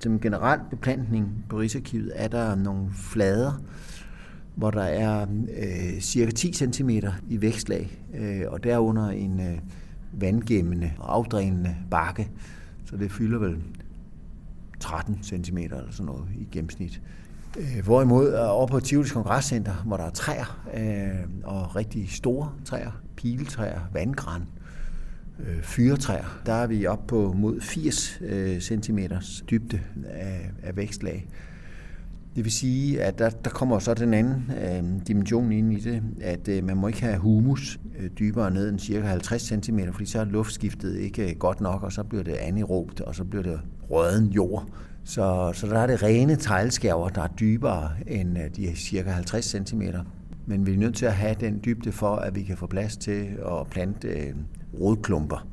som 0.00 0.20
generelt 0.20 0.62
beplantning 0.70 1.44
på 1.48 1.58
Rigsarkivet, 1.58 2.12
er 2.14 2.28
der 2.28 2.54
nogle 2.54 2.90
flader, 2.94 3.62
hvor 4.58 4.70
der 4.70 4.82
er 4.82 5.26
øh, 5.58 6.00
cirka 6.00 6.30
10 6.30 6.52
cm 6.52 6.90
i 7.28 7.40
vækstlag, 7.40 8.00
øh, 8.14 8.42
og 8.48 8.64
derunder 8.64 9.08
en 9.08 9.40
øh, 9.40 9.58
vandgemmende 10.12 10.90
og 10.98 11.14
afdrænende 11.14 11.76
bakke. 11.90 12.30
Så 12.84 12.96
det 12.96 13.12
fylder 13.12 13.38
vel 13.38 13.56
13 14.80 15.18
cm 15.22 15.58
eller 15.58 15.90
sådan 15.90 16.06
noget 16.06 16.24
i 16.38 16.48
gennemsnit. 16.52 17.02
Øh, 17.58 17.84
hvorimod 17.84 18.34
oppe 18.34 18.50
over 18.50 18.66
på 18.66 18.80
Tivolis 18.80 19.12
Kongresscenter, 19.12 19.74
hvor 19.86 19.96
der 19.96 20.04
er 20.04 20.10
træer, 20.10 20.66
øh, 20.74 21.30
og 21.44 21.76
rigtig 21.76 22.10
store 22.10 22.52
træer, 22.64 23.02
piletræer, 23.16 23.80
vandgræn, 23.92 24.42
øh, 25.38 25.62
fyretræer, 25.62 26.40
der 26.46 26.52
er 26.52 26.66
vi 26.66 26.86
op 26.86 27.06
på 27.06 27.32
mod 27.32 27.60
80 27.60 28.18
øh, 28.20 28.60
cm 28.60 28.98
dybde 29.50 29.80
af, 30.06 30.50
af 30.62 30.76
vækstlag. 30.76 31.28
Det 32.36 32.44
vil 32.44 32.52
sige, 32.52 33.02
at 33.02 33.18
der, 33.18 33.30
der 33.30 33.50
kommer 33.50 33.78
så 33.78 33.94
den 33.94 34.14
anden 34.14 34.52
øh, 34.64 35.06
dimension 35.06 35.52
ind 35.52 35.72
i 35.72 35.80
det, 35.80 36.02
at 36.20 36.48
øh, 36.48 36.64
man 36.64 36.76
må 36.76 36.86
ikke 36.86 37.02
have 37.02 37.18
humus 37.18 37.80
øh, 37.98 38.10
dybere 38.18 38.50
ned 38.50 38.68
end 38.68 38.78
cirka 38.78 39.06
50 39.06 39.42
cm, 39.42 39.80
fordi 39.92 40.06
så 40.06 40.20
er 40.20 40.24
luftskiftet 40.24 40.96
ikke 40.96 41.30
øh, 41.30 41.36
godt 41.38 41.60
nok, 41.60 41.82
og 41.82 41.92
så 41.92 42.04
bliver 42.04 42.24
det 42.24 42.32
anaerobt, 42.32 43.00
og 43.00 43.14
så 43.14 43.24
bliver 43.24 43.42
det 43.42 43.60
røden 43.90 44.26
jord. 44.26 44.68
Så, 45.04 45.50
så 45.54 45.66
der 45.66 45.78
er 45.78 45.86
det 45.86 46.02
rene 46.02 46.36
teglskærver, 46.36 47.08
der 47.08 47.22
er 47.22 47.28
dybere 47.28 47.90
end 48.06 48.38
øh, 48.38 48.44
de 48.56 48.76
cirka 48.76 49.10
50 49.10 49.44
cm. 49.44 49.82
Men 50.46 50.66
vi 50.66 50.74
er 50.74 50.78
nødt 50.78 50.94
til 50.94 51.06
at 51.06 51.14
have 51.14 51.36
den 51.40 51.60
dybde 51.64 51.92
for, 51.92 52.16
at 52.16 52.34
vi 52.34 52.42
kan 52.42 52.56
få 52.56 52.66
plads 52.66 52.96
til 52.96 53.26
at 53.46 53.66
plante 53.70 54.08
øh, 54.08 54.34
rodklumper 54.80 55.46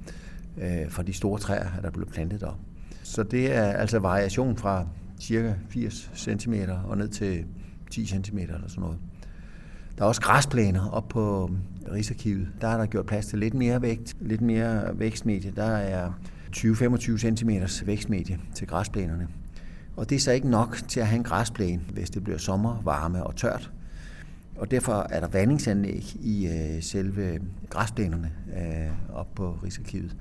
øh, 0.58 0.89
fra 0.89 1.03
de 1.03 1.13
store 1.13 1.39
træer, 1.39 1.67
der 1.82 1.91
bliver 1.91 2.10
plantet 2.10 2.44
op. 2.44 2.60
Så 3.03 3.24
det 3.24 3.55
er 3.55 3.63
altså 3.63 4.00
variation 4.00 4.58
fra 4.58 4.88
cirka 5.19 5.53
80 5.69 6.12
cm 6.15 6.53
og 6.86 6.98
ned 6.98 7.07
til 7.07 7.45
10 7.91 8.05
cm 8.05 8.38
eller 8.38 8.67
sådan 8.67 8.81
noget. 8.81 8.98
Der 9.98 10.03
er 10.03 10.07
også 10.07 10.22
græsplæner 10.22 10.89
op 10.89 11.07
på 11.07 11.43
um, 11.43 11.57
Rigsarkivet. 11.91 12.48
Der 12.62 12.67
er 12.67 12.77
der 12.77 12.86
gjort 12.86 13.05
plads 13.05 13.25
til 13.25 13.39
lidt 13.39 13.53
mere 13.53 13.81
vægt, 13.81 14.15
lidt 14.19 14.41
mere 14.41 15.00
vækstmedie. 15.00 15.53
Der 15.55 15.63
er 15.63 16.12
20-25 16.55 17.17
cm 17.17 17.50
vækstmedie 17.86 18.39
til 18.55 18.67
græsplænerne. 18.67 19.27
Og 19.95 20.10
det 20.10 20.15
er 20.15 20.19
så 20.19 20.31
ikke 20.31 20.50
nok 20.50 20.77
til 20.88 21.00
at 21.00 21.07
have 21.07 21.17
en 21.17 21.24
græsplæne, 21.24 21.81
hvis 21.93 22.10
det 22.10 22.24
bliver 22.24 22.38
sommer, 22.38 22.81
varme 22.84 23.24
og 23.24 23.36
tørt. 23.36 23.72
Og 24.55 24.72
derfor 24.72 25.07
er 25.10 25.19
der 25.19 25.27
vandingsanlæg 25.27 26.15
i 26.22 26.48
øh, 26.48 26.84
selve 26.84 27.39
græsplænerne 27.69 28.31
øh, 28.57 29.15
op 29.15 29.36
på 29.36 29.60
Rigsarkivet. 29.63 30.15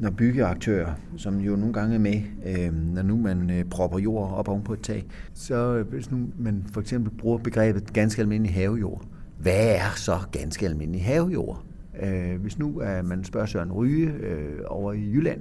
Når 0.00 0.10
byggeaktører, 0.10 0.94
som 1.16 1.38
jo 1.38 1.56
nogle 1.56 1.72
gange 1.72 1.94
er 1.94 1.98
med, 1.98 2.22
øh, 2.46 2.74
når 2.94 3.02
nu 3.02 3.16
man 3.16 3.50
øh, 3.50 3.64
propper 3.64 3.98
jord 3.98 4.32
op 4.32 4.48
oven 4.48 4.62
på 4.62 4.72
et 4.72 4.80
tag, 4.80 5.06
så 5.34 5.76
øh, 5.76 5.88
hvis 5.88 6.10
nu 6.10 6.18
man 6.38 6.64
for 6.72 6.80
eksempel 6.80 7.12
bruger 7.18 7.38
begrebet 7.38 7.92
ganske 7.92 8.22
almindelig 8.22 8.54
havejord, 8.54 9.04
hvad 9.38 9.76
er 9.76 9.90
så 9.96 10.18
ganske 10.32 10.66
almindelig 10.66 11.04
havejord? 11.04 11.64
Øh, 12.02 12.40
hvis 12.40 12.58
nu 12.58 12.82
øh, 12.82 13.04
man 13.04 13.24
spørger 13.24 13.46
Søren 13.46 13.72
Ryge 13.72 14.12
øh, 14.12 14.58
over 14.66 14.92
i 14.92 15.10
Jylland, 15.12 15.40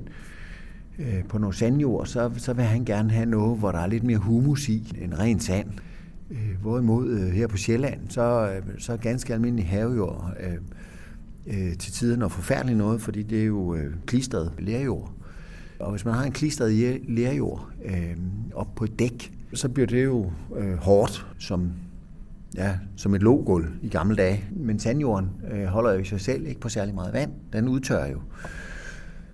øh, 0.99 1.23
på 1.29 1.37
noget 1.37 1.55
sandjord, 1.55 2.05
så, 2.05 2.31
så 2.37 2.53
vil 2.53 2.65
han 2.65 2.85
gerne 2.85 3.11
have 3.11 3.25
noget, 3.25 3.59
hvor 3.59 3.71
der 3.71 3.79
er 3.79 3.87
lidt 3.87 4.03
mere 4.03 4.17
humus 4.17 4.69
i 4.69 4.97
end 5.01 5.13
ren 5.13 5.39
sand. 5.39 5.67
Øh, 6.31 6.61
hvorimod 6.61 7.09
øh, 7.09 7.27
her 7.27 7.47
på 7.47 7.57
Sjælland, 7.57 7.99
så, 8.09 8.51
øh, 8.55 8.79
så 8.79 8.93
er 8.93 8.97
ganske 8.97 9.33
almindelig 9.33 9.67
havejord 9.67 10.33
øh, 10.39 10.57
øh, 11.47 11.77
til 11.77 11.93
tider 11.93 12.17
noget 12.17 12.31
forfærdeligt 12.31 12.77
noget, 12.77 13.01
fordi 13.01 13.23
det 13.23 13.41
er 13.41 13.45
jo 13.45 13.75
øh, 13.75 13.93
klistret 14.05 14.51
lærjord. 14.59 15.11
Og 15.79 15.91
hvis 15.91 16.05
man 16.05 16.13
har 16.13 16.23
en 16.23 16.31
klistret 16.31 17.01
lærjord 17.07 17.69
øh, 17.85 18.17
op 18.53 18.75
på 18.75 18.83
et 18.83 18.99
dæk, 18.99 19.31
så 19.53 19.69
bliver 19.69 19.87
det 19.87 20.03
jo 20.03 20.31
øh, 20.57 20.77
hårdt 20.77 21.27
som, 21.39 21.71
ja, 22.55 22.77
som 22.95 23.15
et 23.15 23.21
lågulv 23.21 23.67
i 23.81 23.89
gamle 23.89 24.15
dage. 24.15 24.43
Men 24.51 24.79
sandjorden 24.79 25.29
øh, 25.51 25.65
holder 25.65 25.93
jo 25.93 25.99
i 25.99 26.05
sig 26.05 26.21
selv 26.21 26.47
ikke 26.47 26.59
på 26.59 26.69
særlig 26.69 26.95
meget 26.95 27.13
vand. 27.13 27.31
Den 27.53 27.67
udtørrer 27.67 28.11
jo. 28.11 28.19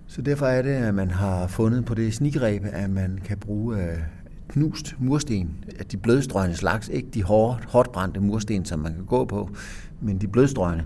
Så 0.06 0.22
derfor 0.22 0.46
er 0.46 0.62
det, 0.62 0.70
at 0.70 0.94
man 0.94 1.10
har 1.10 1.46
fundet 1.46 1.84
på 1.84 1.94
det 1.94 2.14
snigreb, 2.14 2.62
at 2.72 2.90
man 2.90 3.18
kan 3.24 3.38
bruge 3.38 3.82
øh, 3.82 3.98
knust 4.48 4.96
mursten, 4.98 5.64
at 5.78 5.92
de 5.92 5.96
blødstrøgende 5.96 6.56
slags, 6.56 6.88
ikke 6.88 7.08
de 7.14 7.22
hårdt, 7.22 7.64
hårdt 7.64 7.92
brændte 7.92 8.20
mursten, 8.20 8.64
som 8.64 8.78
man 8.78 8.94
kan 8.94 9.04
gå 9.04 9.24
på, 9.24 9.50
men 10.00 10.18
de 10.18 10.28
blødstrøgende, 10.28 10.84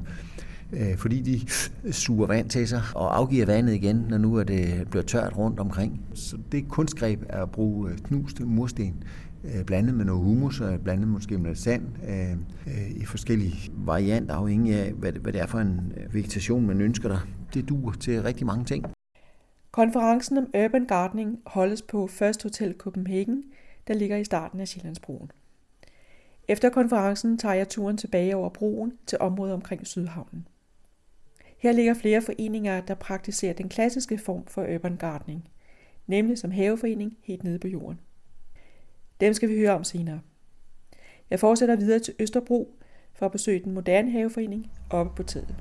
øh, 0.73 0.97
fordi 0.97 1.21
de 1.21 1.93
suger 1.93 2.27
vand 2.27 2.50
til 2.50 2.69
sig 2.69 2.83
og 2.95 3.17
afgiver 3.17 3.47
vandet 3.47 3.75
igen, 3.75 3.97
når 4.09 4.19
nu 4.19 4.35
er 4.35 4.45
det 4.45 4.81
øh, 4.81 4.87
bliver 4.87 5.03
tørt 5.03 5.37
rundt 5.37 5.61
omkring. 5.61 6.00
Så 6.15 6.39
det 6.53 6.69
kunstgreb 6.69 7.23
er 7.29 7.43
at 7.43 7.50
bruge 7.50 7.91
øh, 7.91 7.99
knuste 7.99 8.45
mursten, 8.45 9.05
øh, 9.45 9.65
blandet 9.65 9.95
med 9.95 10.05
noget 10.05 10.25
humus 10.25 10.61
og 10.61 10.81
blandet 10.81 11.09
måske 11.09 11.39
med 11.39 11.55
sand 11.55 11.83
i 12.97 13.05
forskellige 13.05 13.71
varianter, 13.75 14.35
afhængig 14.35 14.75
af, 14.75 14.93
hvad 14.93 15.12
det, 15.12 15.21
hvad 15.21 15.33
det 15.33 15.41
er 15.41 15.47
for 15.47 15.59
en 15.59 15.93
vegetation, 16.12 16.67
man 16.67 16.81
ønsker 16.81 17.09
der. 17.09 17.19
Det 17.55 17.69
duer 17.69 17.93
til 17.93 18.23
rigtig 18.23 18.47
mange 18.47 18.65
ting. 18.65 18.87
Konferencen 19.71 20.39
om 20.39 20.47
Urban 20.65 20.87
Gardening 20.87 21.39
holdes 21.47 21.83
på 21.83 22.07
First 22.07 22.43
Hotel 22.43 22.75
Copenhagen, 22.79 23.45
der 23.89 23.95
ligger 23.95 24.17
i 24.17 24.25
starten 24.25 24.61
af 24.61 24.69
Sjællandsbroen. 24.69 25.31
Efter 26.49 26.69
konferencen 26.69 27.39
tager 27.39 27.55
jeg 27.55 27.69
turen 27.69 27.97
tilbage 27.97 28.37
over 28.37 28.49
broen 28.49 28.93
til 29.07 29.19
området 29.21 29.55
omkring 29.55 29.87
Sydhavnen. 29.87 30.47
Her 31.61 31.73
ligger 31.73 31.95
flere 31.95 32.23
foreninger, 32.23 32.81
der 32.81 32.95
praktiserer 32.95 33.52
den 33.52 33.69
klassiske 33.69 34.19
form 34.19 34.47
for 34.47 34.75
urban 34.75 34.97
gardening, 34.97 35.49
nemlig 36.07 36.38
som 36.38 36.50
haveforening 36.50 37.17
helt 37.23 37.45
nede 37.45 37.59
på 37.59 37.69
jorden. 37.69 38.00
Dem 39.21 39.35
skal 39.35 39.49
vi 39.49 39.57
høre 39.57 39.71
om 39.71 39.85
senere. 39.85 40.21
Jeg 41.31 41.40
fortsætter 41.40 41.76
videre 41.76 41.99
til 41.99 42.14
Østerbro 42.19 42.75
for 43.14 43.26
at 43.26 43.33
besøge 43.33 43.64
den 43.64 43.73
moderne 43.73 44.11
haveforening 44.11 44.71
oppe 44.90 45.12
på 45.17 45.23
taget. 45.23 45.57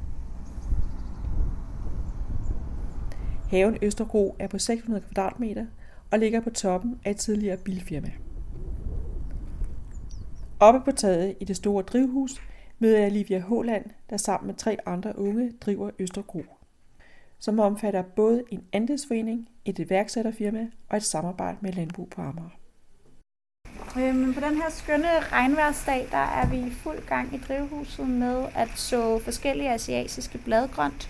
Haven 3.49 3.77
Østerbro 3.81 4.35
er 4.39 4.47
på 4.47 4.59
600 4.59 5.05
kvadratmeter 5.05 5.65
og 6.11 6.19
ligger 6.19 6.39
på 6.39 6.49
toppen 6.49 6.99
af 7.05 7.11
et 7.11 7.17
tidligere 7.17 7.57
bilfirma. 7.57 8.11
Oppe 10.59 10.81
på 10.85 10.91
taget 10.91 11.35
i 11.39 11.45
det 11.45 11.55
store 11.55 11.83
drivhus 11.83 12.41
møder 12.79 12.99
jeg 12.99 13.11
Livia 13.11 13.39
Håland, 13.39 13.85
der 14.09 14.17
sammen 14.17 14.47
med 14.47 14.55
tre 14.55 14.77
andre 14.85 15.19
unge 15.19 15.51
driver 15.61 15.89
Østergro, 15.99 16.43
som 17.39 17.59
omfatter 17.59 18.01
både 18.01 18.43
en 18.51 18.63
andelsforening, 18.73 19.49
et 19.65 19.79
iværksætterfirma 19.79 20.67
og 20.89 20.97
et 20.97 21.03
samarbejde 21.03 21.57
med 21.61 21.73
Landbrug 21.73 22.09
på 22.09 22.21
Amager. 22.21 22.49
Øhm, 23.97 24.33
på 24.33 24.39
den 24.39 24.55
her 24.55 24.69
skønne 24.69 25.19
regnværsdag, 25.19 26.07
der 26.11 26.17
er 26.17 26.49
vi 26.49 26.57
i 26.57 26.69
fuld 26.69 27.07
gang 27.07 27.35
i 27.35 27.37
drivhuset 27.37 28.09
med 28.09 28.45
at 28.55 28.69
så 28.75 29.19
forskellige 29.19 29.71
asiatiske 29.71 30.37
bladgrønt 30.37 31.09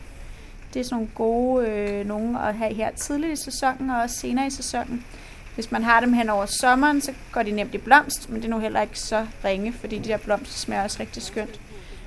det 0.73 0.79
er 0.79 0.83
sådan 0.83 0.95
nogle 0.95 1.11
gode 1.15 1.67
øh, 1.67 2.05
nogle 2.05 2.47
at 2.47 2.55
have 2.55 2.73
her 2.73 2.91
tidligt 2.91 3.33
i 3.33 3.43
sæsonen 3.43 3.89
og 3.89 4.01
også 4.01 4.15
senere 4.15 4.47
i 4.47 4.49
sæsonen. 4.49 5.05
Hvis 5.55 5.71
man 5.71 5.83
har 5.83 5.99
dem 5.99 6.13
hen 6.13 6.29
over 6.29 6.45
sommeren, 6.45 7.01
så 7.01 7.13
går 7.31 7.43
de 7.43 7.51
nemt 7.51 7.73
i 7.73 7.77
blomst, 7.77 8.29
men 8.29 8.41
det 8.41 8.45
er 8.45 8.49
nu 8.49 8.59
heller 8.59 8.81
ikke 8.81 8.99
så 8.99 9.25
ringe, 9.45 9.73
fordi 9.73 9.97
de 9.97 10.09
der 10.09 10.17
blomster 10.17 10.57
smager 10.57 10.83
også 10.83 10.97
rigtig 10.99 11.23
skønt. 11.23 11.59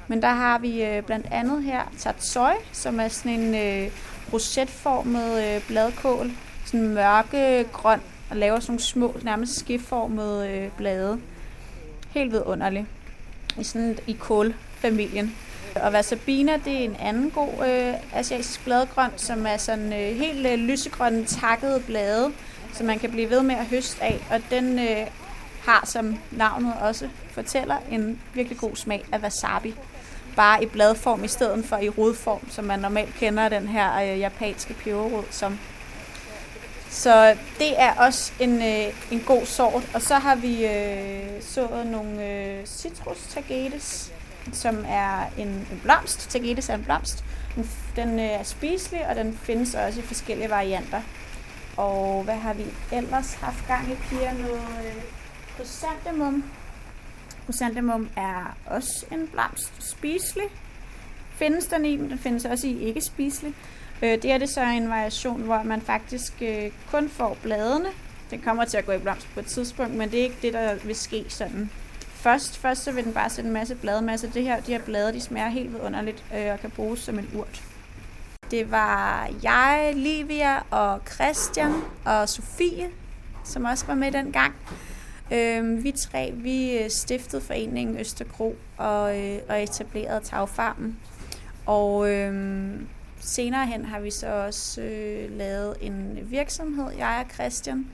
Men 0.09 0.23
der 0.23 0.29
har 0.29 0.59
vi 0.59 0.85
øh, 0.85 1.03
blandt 1.03 1.27
andet 1.31 1.63
her 1.63 1.83
tatsoi, 1.99 2.53
som 2.73 3.01
er 3.01 3.09
sådan 3.09 3.41
en 3.41 3.55
øh, 3.55 3.91
rosetformet 4.33 5.45
øh, 5.45 5.67
bladkål, 5.69 6.31
sådan 6.65 6.89
mørke 6.89 7.65
grøn, 7.73 8.01
og 8.31 8.37
laver 8.37 8.61
sådan 8.61 8.73
nogle 8.73 8.83
små, 8.83 9.17
nærmest 9.23 9.59
skiformede 9.59 10.51
øh, 10.51 10.71
blade. 10.77 11.21
Helt 12.11 12.33
vidunderligt. 12.33 12.87
I 13.59 13.65
sådan 13.65 13.99
i 14.07 14.13
kålfamilien. 14.13 15.37
Og 15.77 15.93
wasabina, 15.93 16.53
det 16.65 16.73
er 16.73 16.85
en 16.85 16.97
anden 17.01 17.31
god 17.31 17.67
øh, 17.67 17.95
asiatisk 18.13 18.65
bladgrøn, 18.65 19.11
som 19.17 19.47
er 19.47 19.57
sådan 19.57 19.93
øh, 19.93 20.17
helt 20.17 20.47
øh, 20.47 20.59
lysegrønne 20.59 21.25
takkede 21.25 21.83
blade, 21.87 22.33
som 22.73 22.87
man 22.87 22.99
kan 22.99 23.11
blive 23.11 23.31
ved 23.31 23.43
med 23.43 23.55
at 23.55 23.67
høste 23.67 24.03
af. 24.03 24.27
Og 24.31 24.41
den 24.51 24.79
øh, 24.79 25.07
har, 25.65 25.87
som 25.87 26.19
navnet 26.31 26.75
også 26.81 27.09
fortæller, 27.31 27.77
en 27.91 28.21
virkelig 28.35 28.59
god 28.59 28.77
smag 28.77 29.05
af 29.13 29.19
wasabi. 29.19 29.75
Bare 30.37 30.63
i 30.63 30.67
bladform 30.67 31.25
i 31.25 31.29
stedet 31.29 31.65
for 31.65 31.77
i 31.77 31.89
rodform, 31.89 32.51
som 32.51 32.65
man 32.65 32.79
normalt 32.79 33.15
kender 33.15 33.49
den 33.49 33.69
her 33.69 34.03
øh, 34.03 34.21
japanske 34.21 34.75
peberrod 34.75 35.25
som. 35.31 35.59
Så 36.91 37.37
det 37.59 37.81
er 37.81 37.93
også 37.93 38.33
en, 38.41 38.63
øh, 38.63 38.95
en 39.11 39.21
god 39.27 39.47
sort. 39.47 39.91
Og 39.95 40.03
så 40.03 40.15
har 40.15 40.35
vi 40.35 40.67
øh, 40.67 41.43
sået 41.43 41.87
nogle 41.87 42.29
øh, 42.29 42.67
citrus 42.67 43.19
tagetes, 43.29 44.13
som 44.53 44.85
er 44.89 45.33
en, 45.39 45.49
en 45.49 45.81
blomst. 45.83 46.31
Tagetes 46.31 46.69
er 46.69 46.75
en 46.75 46.85
blomst. 46.85 47.25
Den, 47.55 47.71
den 47.97 48.19
øh, 48.19 48.25
er 48.25 48.43
spiselig, 48.43 49.07
og 49.07 49.17
den 49.17 49.39
findes 49.43 49.75
også 49.75 50.01
i 50.01 50.03
forskellige 50.03 50.51
varianter. 50.51 51.01
Og 51.77 52.25
hvad 52.25 52.35
har 52.35 52.55
vi 52.55 52.65
ellers 52.93 53.35
haft 53.35 53.67
gang 53.67 53.93
i, 53.93 53.95
piger? 53.95 54.33
Noget 54.33 54.63
øh, 54.87 55.03
chrysanthemum. 57.45 58.09
Er 58.17 58.57
også 58.67 59.07
en 59.13 59.29
blomst. 59.29 59.73
Spiselig 59.91 60.47
findes 61.31 61.67
den 61.67 61.85
i, 61.85 61.97
men 61.97 62.11
den 62.11 62.19
findes 62.19 62.45
også 62.45 62.67
i 62.67 62.79
ikke 62.79 63.01
spiselig. 63.01 63.55
Øh, 64.03 64.23
det 64.23 64.25
er 64.25 64.39
det 64.39 64.49
så 64.49 64.63
en 64.63 64.89
variation, 64.89 65.43
hvor 65.43 65.63
man 65.63 65.81
faktisk 65.81 66.33
øh, 66.43 66.71
kun 66.91 67.09
får 67.09 67.37
bladene. 67.43 67.89
Den 68.31 68.41
kommer 68.41 68.65
til 68.65 68.77
at 68.77 68.87
gå 68.87 68.93
i 68.93 68.99
blomst 68.99 69.29
på 69.35 69.41
et 69.41 69.47
tidspunkt, 69.47 69.95
men 69.95 70.11
det 70.11 70.19
er 70.19 70.25
ikke 70.25 70.39
det, 70.43 70.53
der 70.53 70.75
vil 70.75 70.95
ske 70.95 71.25
sådan 71.29 71.71
først, 72.23 72.59
først 72.59 72.83
så 72.83 72.93
vil 72.93 73.05
den 73.05 73.13
bare 73.13 73.31
sætte 73.31 73.49
en 73.49 73.55
masse 73.55 73.75
bladmasse. 73.75 74.31
Det 74.35 74.43
her, 74.43 74.61
de 74.61 74.73
her 74.73 74.81
blade, 74.81 75.13
de 75.13 75.21
smager 75.21 75.49
helt 75.49 75.73
vidunderligt 75.73 76.25
øh, 76.37 76.53
og 76.53 76.61
kan 76.61 76.71
bruges 76.71 77.01
som 77.01 77.19
en 77.19 77.31
urt. 77.35 77.63
Det 78.53 78.71
var 78.71 79.31
jeg, 79.43 79.93
Livia 79.97 80.59
og 80.71 81.01
Christian 81.15 81.73
og 82.05 82.29
Sofie, 82.29 82.91
som 83.45 83.65
også 83.65 83.87
var 83.87 83.95
med 83.95 84.13
dengang. 84.13 84.55
Øh, 85.33 85.85
vi 85.85 85.93
tre, 85.93 86.33
vi 86.35 86.79
øh, 86.79 86.91
stiftede 86.91 87.43
foreningen 87.43 87.99
Østergro 87.99 88.57
og, 88.77 89.21
øh, 89.21 89.39
og 89.49 89.63
etablerede 89.63 90.25
Tagfarmen. 90.25 90.99
Og 91.67 92.11
øh, 92.11 92.75
senere 93.21 93.67
hen 93.67 93.85
har 93.85 94.01
vi 94.01 94.11
så 94.11 94.27
også 94.27 94.81
øh, 94.81 95.39
lavet 95.39 95.77
en 95.81 96.19
virksomhed, 96.23 96.91
jeg 96.99 97.25
og 97.25 97.35
Christian. 97.35 97.87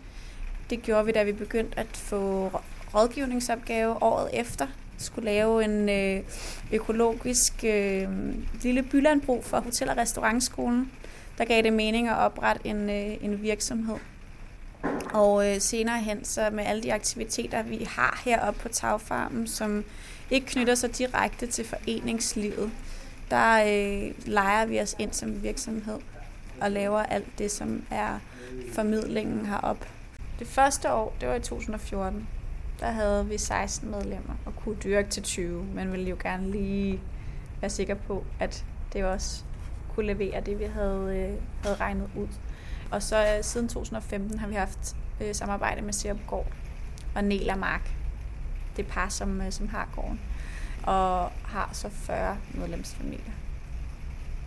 Det 0.71 0.83
gjorde 0.83 1.07
vi, 1.07 1.12
da 1.12 1.23
vi 1.23 1.33
begyndte 1.33 1.79
at 1.79 1.97
få 1.97 2.51
rådgivningsopgave 2.94 4.03
året 4.03 4.31
efter. 4.33 4.66
Skulle 4.99 5.25
lave 5.25 5.65
en 5.65 5.89
øh, 5.89 6.23
økologisk 6.73 7.65
øh, 7.65 8.09
lille 8.63 8.83
bylandbrug 8.83 9.45
for 9.45 9.61
Hotel- 9.61 9.89
og 9.89 9.97
Restaurantskolen. 9.97 10.93
Der 11.39 11.45
gav 11.45 11.63
det 11.63 11.73
mening 11.73 12.09
at 12.09 12.17
oprette 12.17 12.67
en, 12.67 12.91
øh, 12.91 13.17
en 13.25 13.43
virksomhed. 13.43 13.97
Og 15.13 15.51
øh, 15.51 15.61
senere 15.61 16.01
hen, 16.01 16.25
så 16.25 16.51
med 16.53 16.65
alle 16.65 16.83
de 16.83 16.95
aktiviteter, 16.95 17.63
vi 17.63 17.87
har 17.91 18.23
heroppe 18.25 18.61
på 18.61 18.69
Tagfarmen, 18.69 19.47
som 19.47 19.85
ikke 20.31 20.47
knytter 20.47 20.75
sig 20.75 20.99
direkte 20.99 21.47
til 21.47 21.65
foreningslivet, 21.65 22.71
der 23.31 23.55
øh, 23.61 24.27
leger 24.27 24.67
vi 24.67 24.81
os 24.81 24.97
ind 24.99 25.13
som 25.13 25.43
virksomhed 25.43 25.99
og 26.61 26.71
laver 26.71 27.03
alt 27.03 27.39
det, 27.39 27.51
som 27.51 27.83
er 27.91 28.19
formidlingen 28.73 29.47
heroppe. 29.47 29.87
Det 30.39 30.47
første 30.47 30.93
år, 30.93 31.17
det 31.21 31.29
var 31.29 31.35
i 31.35 31.41
2014 31.41 32.29
der 32.81 32.91
havde 32.91 33.27
vi 33.27 33.38
16 33.38 33.91
medlemmer 33.91 34.35
og 34.47 34.57
kunne 34.57 34.77
dyrke 34.77 35.09
til 35.09 35.23
20. 35.23 35.64
Man 35.75 35.93
ville 35.93 36.11
jo 36.11 36.17
gerne 36.23 36.51
lige 36.51 37.01
være 37.61 37.71
sikker 37.71 37.95
på, 37.95 38.25
at 38.41 38.64
det 38.93 39.05
også 39.05 39.45
kunne 39.95 40.07
levere 40.07 40.41
det, 40.41 40.59
vi 40.59 40.64
havde, 40.64 41.17
øh, 41.17 41.62
havde 41.62 41.77
regnet 41.77 42.11
ud. 42.17 42.29
Og 42.91 43.03
så 43.03 43.37
øh, 43.37 43.45
siden 43.45 43.69
2015 43.69 44.38
har 44.38 44.49
vi 44.49 44.55
haft 44.55 44.97
øh, 45.21 45.35
samarbejde 45.35 45.83
med 45.83 45.93
Serupgård 45.93 46.47
og 47.14 47.25
Nela 47.25 47.57
Mark. 47.57 47.91
Det 48.77 48.87
par, 48.87 49.09
som, 49.09 49.41
øh, 49.41 49.53
som 49.53 49.69
har 49.69 49.88
gården. 49.95 50.21
Og 50.83 51.31
har 51.45 51.71
så 51.73 51.88
40 51.88 52.37
medlemsfamilier. 52.55 53.33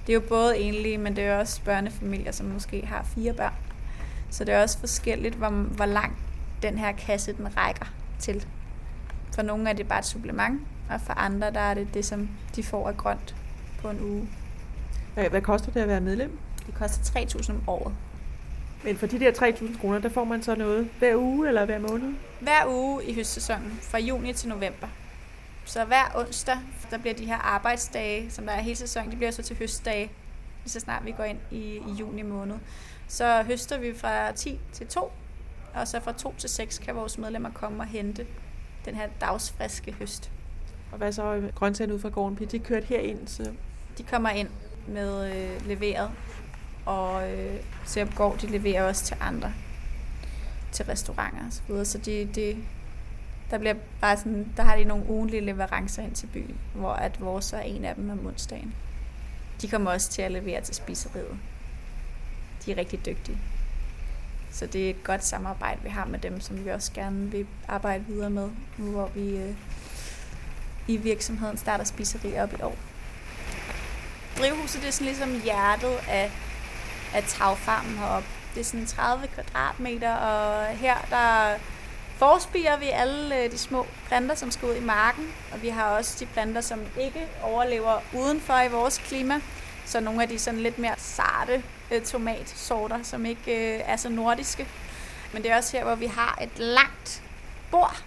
Det 0.07 0.13
er 0.13 0.13
jo 0.13 0.27
både 0.29 0.59
enlige, 0.59 0.97
men 0.97 1.15
det 1.15 1.23
er 1.23 1.37
også 1.37 1.63
børnefamilier, 1.63 2.31
som 2.31 2.45
måske 2.45 2.85
har 2.85 3.03
fire 3.03 3.33
børn. 3.33 3.53
Så 4.29 4.43
det 4.43 4.53
er 4.53 4.61
også 4.61 4.79
forskelligt, 4.79 5.35
hvor, 5.35 5.49
hvor 5.49 5.85
langt 5.85 6.17
den 6.61 6.77
her 6.77 6.91
kasse 6.91 7.33
den 7.33 7.57
rækker 7.57 7.93
til. 8.21 8.47
For 9.35 9.41
nogle 9.41 9.69
er 9.69 9.73
det 9.73 9.87
bare 9.87 9.99
et 9.99 10.05
supplement, 10.05 10.61
og 10.89 11.01
for 11.01 11.13
andre 11.13 11.51
der 11.51 11.59
er 11.59 11.73
det 11.73 11.93
det, 11.93 12.05
som 12.05 12.29
de 12.55 12.63
får 12.63 12.87
af 12.87 12.97
grønt 12.97 13.35
på 13.81 13.89
en 13.89 14.01
uge. 14.01 14.29
Hvad 15.29 15.41
koster 15.41 15.71
det 15.71 15.79
at 15.79 15.87
være 15.87 16.01
medlem? 16.01 16.37
Det 16.65 16.75
koster 16.75 17.19
3.000 17.19 17.51
om 17.51 17.63
året. 17.67 17.95
Men 18.83 18.97
for 18.97 19.07
de 19.07 19.19
der 19.19 19.31
3.000 19.31 19.81
kroner, 19.81 19.99
der 19.99 20.09
får 20.09 20.23
man 20.23 20.43
så 20.43 20.55
noget 20.55 20.89
hver 20.99 21.15
uge 21.15 21.47
eller 21.47 21.65
hver 21.65 21.79
måned? 21.79 22.13
Hver 22.39 22.65
uge 22.67 23.05
i 23.05 23.13
høstsæsonen, 23.13 23.79
fra 23.81 23.99
juni 23.99 24.33
til 24.33 24.49
november. 24.49 24.87
Så 25.65 25.85
hver 25.85 26.11
onsdag, 26.15 26.57
der 26.91 26.97
bliver 26.97 27.13
de 27.13 27.25
her 27.25 27.37
arbejdsdage, 27.37 28.31
som 28.31 28.45
der 28.45 28.53
er 28.53 28.61
hele 28.61 28.75
sæsonen, 28.75 29.11
de 29.11 29.15
bliver 29.15 29.31
så 29.31 29.43
til 29.43 29.57
høstdage, 29.57 30.11
så 30.65 30.79
snart 30.79 31.05
vi 31.05 31.11
går 31.11 31.23
ind 31.23 31.39
i, 31.51 31.57
i 31.57 31.91
juni 31.99 32.21
måned. 32.21 32.55
Så 33.07 33.43
høster 33.43 33.77
vi 33.77 33.93
fra 33.97 34.31
10 34.31 34.59
til 34.73 34.87
2, 34.87 35.11
og 35.73 35.87
så 35.87 35.99
fra 35.99 36.11
2 36.11 36.33
til 36.37 36.49
6 36.49 36.77
kan 36.77 36.95
vores 36.95 37.17
medlemmer 37.17 37.49
komme 37.49 37.83
og 37.83 37.87
hente 37.87 38.25
den 38.85 38.95
her 38.95 39.07
dagsfriske 39.21 39.91
høst. 39.91 40.31
Og 40.91 40.97
hvad 40.97 41.11
så 41.11 41.41
grøntsagerne 41.55 41.93
ud 41.93 41.99
fra 41.99 42.09
gården? 42.09 42.35
Bliver 42.35 42.49
de 42.49 42.59
kørt 42.59 42.83
herind? 42.83 43.27
Så... 43.27 43.51
De 43.97 44.03
kommer 44.03 44.29
ind 44.29 44.49
med 44.87 45.35
øh, 45.35 45.67
leveret, 45.67 46.11
og 46.85 47.31
øh, 47.31 48.15
Gård, 48.15 48.37
de 48.37 48.47
leverer 48.47 48.83
også 48.83 49.03
til 49.05 49.17
andre, 49.21 49.53
til 50.71 50.85
restauranter 50.85 51.45
og 51.45 51.53
så 51.53 51.61
videre. 51.67 51.85
Så 51.85 51.97
de, 51.97 52.29
de, 52.35 52.57
der, 53.51 53.57
bliver 53.57 53.75
bare 54.01 54.17
sådan, 54.17 54.53
der 54.57 54.63
har 54.63 54.75
de 54.75 54.83
nogle 54.83 55.09
ugenlige 55.09 55.41
leverancer 55.41 56.03
ind 56.03 56.15
til 56.15 56.27
byen, 56.27 56.57
hvor 56.73 56.91
at 56.91 57.21
vores 57.21 57.53
er 57.53 57.59
en 57.59 57.85
af 57.85 57.95
dem 57.95 58.09
om 58.09 58.25
onsdagen. 58.25 58.73
De 59.61 59.67
kommer 59.67 59.91
også 59.91 60.09
til 60.09 60.21
at 60.21 60.31
levere 60.31 60.61
til 60.61 60.75
spiseriet. 60.75 61.39
De 62.65 62.71
er 62.71 62.77
rigtig 62.77 63.05
dygtige. 63.05 63.37
Så 64.51 64.65
det 64.65 64.85
er 64.85 64.89
et 64.89 65.03
godt 65.03 65.25
samarbejde, 65.25 65.79
vi 65.83 65.89
har 65.89 66.05
med 66.05 66.19
dem, 66.19 66.41
som 66.41 66.65
vi 66.65 66.69
også 66.69 66.91
gerne 66.93 67.31
vil 67.31 67.47
arbejde 67.67 68.05
videre 68.07 68.29
med, 68.29 68.49
nu 68.77 68.91
hvor 68.91 69.11
vi 69.15 69.37
øh, 69.37 69.55
i 70.87 70.97
virksomheden 70.97 71.57
starter 71.57 71.83
spiserier 71.83 72.43
op 72.43 72.53
i 72.53 72.61
år. 72.61 72.75
Drivhuset 74.37 74.81
det 74.81 74.87
er 74.87 74.91
sådan 74.91 75.07
ligesom 75.07 75.41
hjertet 75.43 75.97
af, 76.09 76.31
af 77.13 77.23
tagfarmen 77.23 77.97
heroppe. 77.97 78.27
Det 78.53 78.59
er 78.59 78.63
sådan 78.63 78.85
30 78.85 79.27
kvadratmeter, 79.27 80.15
og 80.15 80.65
her 80.65 80.95
der 81.09 81.57
forspiger 82.17 82.77
vi 82.77 82.89
alle 82.89 83.43
øh, 83.43 83.51
de 83.51 83.57
små 83.57 83.85
planter, 84.07 84.35
som 84.35 84.51
skal 84.51 84.69
ud 84.69 84.75
i 84.75 84.85
marken, 84.85 85.27
og 85.53 85.61
vi 85.61 85.69
har 85.69 85.85
også 85.85 86.17
de 86.19 86.25
planter, 86.25 86.61
som 86.61 86.79
ikke 86.99 87.27
overlever 87.43 87.99
udenfor 88.13 88.59
i 88.59 88.71
vores 88.71 88.97
klima. 88.97 89.41
Så 89.85 89.99
nogle 89.99 90.21
af 90.21 90.27
de 90.27 90.39
sådan 90.39 90.59
lidt 90.59 90.79
mere 90.79 90.93
sarte 90.97 91.63
øh, 91.91 92.01
tomatsorter, 92.01 93.03
som 93.03 93.25
ikke 93.25 93.75
øh, 93.75 93.81
er 93.85 93.95
så 93.95 94.09
nordiske. 94.09 94.67
Men 95.33 95.43
det 95.43 95.51
er 95.51 95.57
også 95.57 95.77
her, 95.77 95.83
hvor 95.83 95.95
vi 95.95 96.05
har 96.05 96.39
et 96.41 96.59
langt 96.59 97.23
bord, 97.71 98.03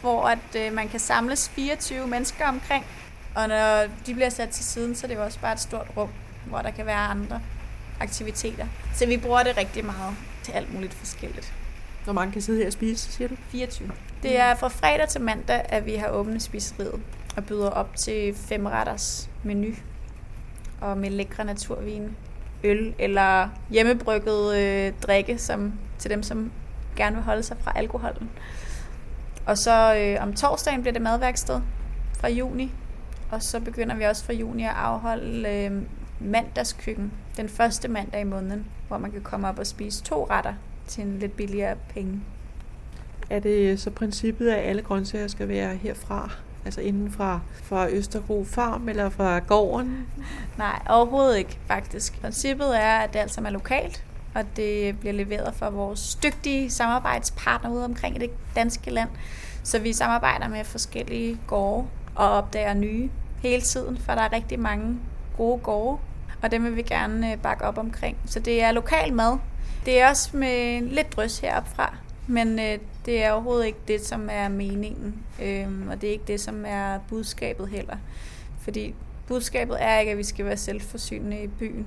hvor 0.00 0.28
at 0.28 0.56
øh, 0.56 0.72
man 0.72 0.88
kan 0.88 1.00
samles 1.00 1.48
24 1.48 2.06
mennesker 2.06 2.48
omkring. 2.48 2.86
Og 3.34 3.48
når 3.48 3.86
de 4.06 4.14
bliver 4.14 4.28
sat 4.28 4.48
til 4.48 4.64
siden, 4.64 4.94
så 4.94 5.06
er 5.06 5.08
det 5.08 5.14
jo 5.14 5.24
også 5.24 5.40
bare 5.40 5.52
et 5.52 5.60
stort 5.60 5.86
rum, 5.96 6.08
hvor 6.46 6.58
der 6.58 6.70
kan 6.70 6.86
være 6.86 6.96
andre 6.96 7.40
aktiviteter. 8.00 8.66
Så 8.94 9.06
vi 9.06 9.16
bruger 9.16 9.42
det 9.42 9.56
rigtig 9.56 9.84
meget 9.84 10.16
til 10.42 10.52
alt 10.52 10.74
muligt 10.74 10.94
forskelligt. 10.94 11.52
Hvor 12.04 12.12
mange 12.12 12.32
kan 12.32 12.42
sidde 12.42 12.58
her 12.58 12.66
og 12.66 12.72
spise, 12.72 13.12
siger 13.12 13.28
du? 13.28 13.36
24. 13.48 13.90
Det 14.22 14.38
er 14.38 14.54
fra 14.54 14.68
fredag 14.68 15.08
til 15.08 15.20
mandag, 15.20 15.62
at 15.68 15.86
vi 15.86 15.94
har 15.94 16.08
åbnet 16.08 16.42
spiseriet 16.42 17.02
og 17.36 17.44
byder 17.44 17.70
op 17.70 17.96
til 17.96 18.34
femretters 18.34 19.30
menu 19.42 19.74
og 20.82 20.98
med 20.98 21.10
lækre 21.10 21.44
naturvin, 21.44 22.16
øl 22.64 22.94
eller 22.98 23.48
hjemmebrygget 23.70 24.56
øh, 24.56 24.92
drikke 25.02 25.38
som, 25.38 25.72
til 25.98 26.10
dem, 26.10 26.22
som 26.22 26.52
gerne 26.96 27.16
vil 27.16 27.24
holde 27.24 27.42
sig 27.42 27.56
fra 27.60 27.72
alkoholen. 27.74 28.30
Og 29.46 29.58
så 29.58 29.96
øh, 29.96 30.22
om 30.22 30.32
torsdagen 30.32 30.80
bliver 30.80 30.92
det 30.92 31.02
madværksted 31.02 31.60
fra 32.20 32.28
juni, 32.28 32.72
og 33.30 33.42
så 33.42 33.60
begynder 33.60 33.96
vi 33.96 34.04
også 34.04 34.24
fra 34.24 34.32
juni 34.32 34.64
at 34.64 34.74
afholde 34.74 35.48
øh, 35.48 35.82
mandagskøkken 36.20 37.12
den 37.36 37.48
første 37.48 37.88
mandag 37.88 38.20
i 38.20 38.24
måneden, 38.24 38.66
hvor 38.88 38.98
man 38.98 39.10
kan 39.10 39.20
komme 39.20 39.48
op 39.48 39.58
og 39.58 39.66
spise 39.66 40.02
to 40.02 40.26
retter 40.30 40.54
til 40.86 41.04
en 41.04 41.18
lidt 41.18 41.36
billigere 41.36 41.76
penge. 41.94 42.20
Er 43.30 43.38
det 43.38 43.80
så 43.80 43.90
princippet, 43.90 44.50
at 44.50 44.68
alle 44.68 44.82
grøntsager 44.82 45.28
skal 45.28 45.48
være 45.48 45.76
herfra? 45.76 46.30
Altså 46.64 46.80
inden 46.80 47.12
fra, 47.12 47.40
fra 47.62 47.88
Østerbro 47.90 48.44
Farm 48.44 48.88
eller 48.88 49.10
fra 49.10 49.38
gården? 49.38 50.06
Nej, 50.58 50.82
overhovedet 50.88 51.38
ikke 51.38 51.58
faktisk. 51.66 52.20
Princippet 52.20 52.82
er, 52.82 52.98
at 52.98 53.12
det 53.12 53.18
alt 53.18 53.32
sammen 53.32 53.48
er 53.48 53.52
lokalt, 53.52 54.04
og 54.34 54.44
det 54.56 54.98
bliver 55.00 55.12
leveret 55.12 55.54
fra 55.54 55.70
vores 55.70 56.14
dygtige 56.14 56.70
samarbejdspartner 56.70 57.70
ude 57.70 57.84
omkring 57.84 58.16
i 58.16 58.18
det 58.18 58.30
danske 58.56 58.90
land. 58.90 59.08
Så 59.62 59.78
vi 59.78 59.92
samarbejder 59.92 60.48
med 60.48 60.64
forskellige 60.64 61.38
gårde 61.46 61.86
og 62.14 62.30
opdager 62.30 62.74
nye 62.74 63.10
hele 63.42 63.62
tiden, 63.62 63.98
for 63.98 64.12
der 64.12 64.22
er 64.22 64.32
rigtig 64.32 64.60
mange 64.60 64.98
gode 65.36 65.58
gårde, 65.58 65.98
og 66.42 66.50
dem 66.50 66.64
vil 66.64 66.76
vi 66.76 66.82
gerne 66.82 67.32
øh, 67.32 67.38
bakke 67.38 67.64
op 67.64 67.78
omkring. 67.78 68.16
Så 68.26 68.40
det 68.40 68.62
er 68.62 68.72
lokal 68.72 69.12
mad. 69.12 69.38
Det 69.84 70.00
er 70.00 70.08
også 70.08 70.36
med 70.36 70.80
lidt 70.80 71.16
drys 71.16 71.38
heroppe 71.38 71.70
fra, 71.70 71.94
men 72.26 72.58
øh, 72.58 72.78
det 73.06 73.24
er 73.24 73.32
overhovedet 73.32 73.66
ikke 73.66 73.78
det, 73.88 74.00
som 74.00 74.28
er 74.32 74.48
meningen, 74.48 75.22
øhm, 75.42 75.88
og 75.88 76.00
det 76.00 76.08
er 76.08 76.12
ikke 76.12 76.24
det, 76.26 76.40
som 76.40 76.64
er 76.66 76.98
budskabet 77.08 77.68
heller. 77.68 77.96
Fordi 78.60 78.94
budskabet 79.26 79.76
er 79.80 79.98
ikke, 79.98 80.12
at 80.12 80.18
vi 80.18 80.22
skal 80.22 80.44
være 80.44 80.56
selvforsynende 80.56 81.42
i 81.42 81.46
byen 81.46 81.86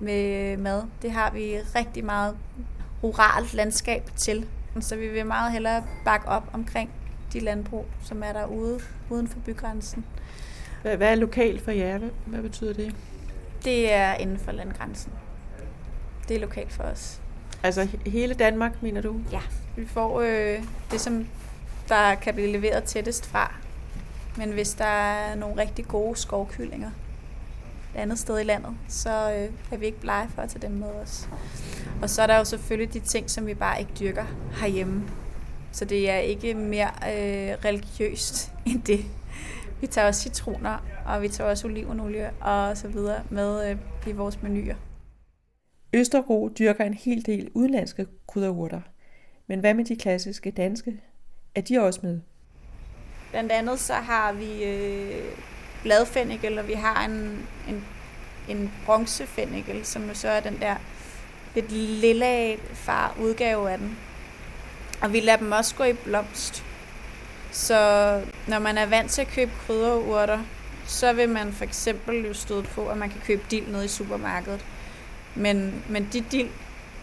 med 0.00 0.56
mad. 0.56 0.82
Det 1.02 1.12
har 1.12 1.30
vi 1.30 1.56
rigtig 1.74 2.04
meget 2.04 2.36
ruralt 3.02 3.54
landskab 3.54 4.10
til. 4.16 4.46
Så 4.80 4.96
vi 4.96 5.08
vil 5.08 5.26
meget 5.26 5.52
hellere 5.52 5.84
bakke 6.04 6.28
op 6.28 6.50
omkring 6.52 6.90
de 7.32 7.40
landbrug, 7.40 7.86
som 8.04 8.22
er 8.22 8.32
derude 8.32 8.80
uden 9.10 9.28
for 9.28 9.38
bygrænsen. 9.38 10.04
Hvad, 10.82 10.96
hvad 10.96 11.10
er 11.10 11.14
lokalt 11.14 11.62
for 11.62 11.70
jer? 11.70 11.98
Hvad, 11.98 12.10
hvad 12.26 12.42
betyder 12.42 12.72
det? 12.72 12.94
Det 13.64 13.92
er 13.92 14.14
inden 14.14 14.38
for 14.38 14.52
landgrænsen. 14.52 15.12
Det 16.28 16.36
er 16.36 16.40
lokalt 16.40 16.72
for 16.72 16.82
os. 16.82 17.20
Altså 17.64 17.88
hele 18.06 18.34
Danmark, 18.34 18.82
mener 18.82 19.00
du? 19.00 19.20
Ja, 19.32 19.40
vi 19.76 19.86
får 19.86 20.20
øh, 20.20 20.62
det, 20.90 21.00
som 21.00 21.26
der 21.88 22.14
kan 22.14 22.34
blive 22.34 22.52
leveret 22.52 22.84
tættest 22.84 23.26
fra. 23.26 23.54
Men 24.36 24.50
hvis 24.50 24.74
der 24.74 24.84
er 24.84 25.34
nogle 25.34 25.62
rigtig 25.62 25.84
gode 25.88 26.16
skovkyllinger 26.16 26.90
et 27.94 28.00
andet 28.00 28.18
sted 28.18 28.40
i 28.40 28.42
landet, 28.42 28.70
så 28.88 29.10
øh, 29.10 29.50
er 29.72 29.76
vi 29.76 29.86
ikke 29.86 30.00
blege 30.00 30.28
for 30.34 30.42
at 30.42 30.48
tage 30.48 30.68
dem 30.68 30.70
med 30.70 30.88
os. 30.88 31.28
Og 32.02 32.10
så 32.10 32.22
er 32.22 32.26
der 32.26 32.36
jo 32.36 32.44
selvfølgelig 32.44 32.94
de 32.94 33.00
ting, 33.00 33.30
som 33.30 33.46
vi 33.46 33.54
bare 33.54 33.80
ikke 33.80 33.92
dyrker 34.00 34.24
herhjemme. 34.60 35.02
Så 35.72 35.84
det 35.84 36.10
er 36.10 36.18
ikke 36.18 36.54
mere 36.54 36.88
øh, 36.88 37.56
religiøst 37.64 38.52
end 38.66 38.82
det. 38.82 39.04
Vi 39.80 39.86
tager 39.86 40.06
også 40.06 40.22
citroner, 40.22 40.78
og 41.06 41.22
vi 41.22 41.28
tager 41.28 41.50
også 41.50 41.66
olivenolie 41.66 42.30
og 42.40 42.76
så 42.76 42.88
videre 42.88 43.22
med 43.30 43.70
øh, 43.70 43.76
i 44.06 44.12
vores 44.12 44.42
menuer. 44.42 44.74
Østerbro 45.94 46.48
dyrker 46.58 46.84
en 46.84 46.94
hel 46.94 47.26
del 47.26 47.50
udenlandske 47.54 48.06
krydderurter. 48.28 48.80
Men 49.46 49.60
hvad 49.60 49.74
med 49.74 49.84
de 49.84 49.96
klassiske 49.96 50.50
danske? 50.50 51.00
Er 51.54 51.60
de 51.60 51.78
også 51.78 52.00
med? 52.02 52.20
Blandt 53.30 53.52
andet 53.52 53.80
så 53.80 53.92
har 53.92 54.32
vi 54.32 54.64
øh, 54.64 55.24
bladfennikel, 55.82 56.58
og 56.58 56.68
vi 56.68 56.72
har 56.72 57.04
en, 57.04 57.46
en, 57.68 57.84
en 58.48 58.72
bronzefennikel, 58.86 59.84
som 59.84 60.14
så 60.14 60.28
er 60.28 60.40
den 60.40 60.60
der 60.60 60.76
lidt 61.54 61.72
lilla 61.72 62.54
far 62.56 63.16
udgave 63.20 63.70
af 63.70 63.78
den. 63.78 63.98
Og 65.02 65.12
vi 65.12 65.20
lader 65.20 65.38
dem 65.38 65.52
også 65.52 65.74
gå 65.74 65.84
i 65.84 65.92
blomst. 65.92 66.64
Så 67.52 67.76
når 68.48 68.58
man 68.58 68.78
er 68.78 68.86
vant 68.86 69.10
til 69.10 69.22
at 69.22 69.28
købe 69.28 69.50
krydderurter, 69.66 70.38
så 70.86 71.12
vil 71.12 71.28
man 71.28 71.52
for 71.52 71.64
eksempel 71.64 72.26
jo 72.26 72.34
støde 72.34 72.62
på, 72.62 72.88
at 72.88 72.98
man 72.98 73.10
kan 73.10 73.20
købe 73.20 73.42
dild 73.50 73.68
nede 73.68 73.84
i 73.84 73.88
supermarkedet. 73.88 74.64
Men, 75.34 75.84
men 75.88 76.08
de 76.12 76.20
dild 76.20 76.48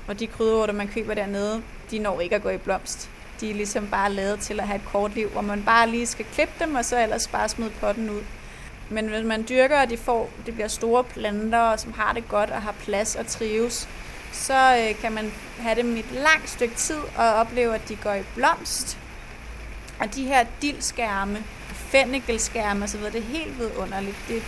og 0.07 0.19
de 0.19 0.27
krydderurter, 0.27 0.73
man 0.73 0.87
køber 0.87 1.13
dernede, 1.13 1.61
de 1.91 1.99
når 1.99 2.21
ikke 2.21 2.35
at 2.35 2.43
gå 2.43 2.49
i 2.49 2.57
blomst. 2.57 3.09
De 3.41 3.49
er 3.49 3.53
ligesom 3.53 3.87
bare 3.87 4.11
lavet 4.11 4.39
til 4.39 4.59
at 4.59 4.67
have 4.67 4.75
et 4.75 4.85
kort 4.85 5.15
liv, 5.15 5.29
hvor 5.29 5.41
man 5.41 5.63
bare 5.63 5.89
lige 5.89 6.05
skal 6.05 6.25
klippe 6.33 6.53
dem, 6.59 6.75
og 6.75 6.85
så 6.85 7.03
ellers 7.03 7.27
bare 7.27 7.49
smide 7.49 7.71
potten 7.79 8.09
ud. 8.09 8.21
Men 8.89 9.07
hvis 9.07 9.25
man 9.25 9.45
dyrker, 9.49 9.81
og 9.81 9.89
de 9.89 9.97
får, 9.97 10.29
det 10.45 10.53
bliver 10.53 10.67
store 10.67 11.03
planter, 11.03 11.75
som 11.75 11.93
har 11.93 12.13
det 12.13 12.27
godt 12.27 12.49
og 12.49 12.61
har 12.61 12.71
plads 12.71 13.15
og 13.15 13.27
trives, 13.27 13.89
så 14.31 14.77
øh, 14.77 14.99
kan 15.01 15.11
man 15.11 15.31
have 15.59 15.75
dem 15.75 15.97
et 15.97 16.11
langt 16.11 16.49
stykke 16.49 16.75
tid 16.75 16.99
og 17.17 17.33
opleve, 17.33 17.75
at 17.75 17.89
de 17.89 17.95
går 17.95 18.13
i 18.13 18.23
blomst. 18.35 18.97
Og 19.99 20.15
de 20.15 20.23
her 20.23 20.45
dildskærme, 20.61 21.43
fennikelskærme 21.73 22.83
osv., 22.83 23.01
det 23.01 23.15
er 23.15 23.21
helt 23.21 23.59
vidunderligt. 23.59 24.17
Det 24.27 24.37
er 24.37 24.41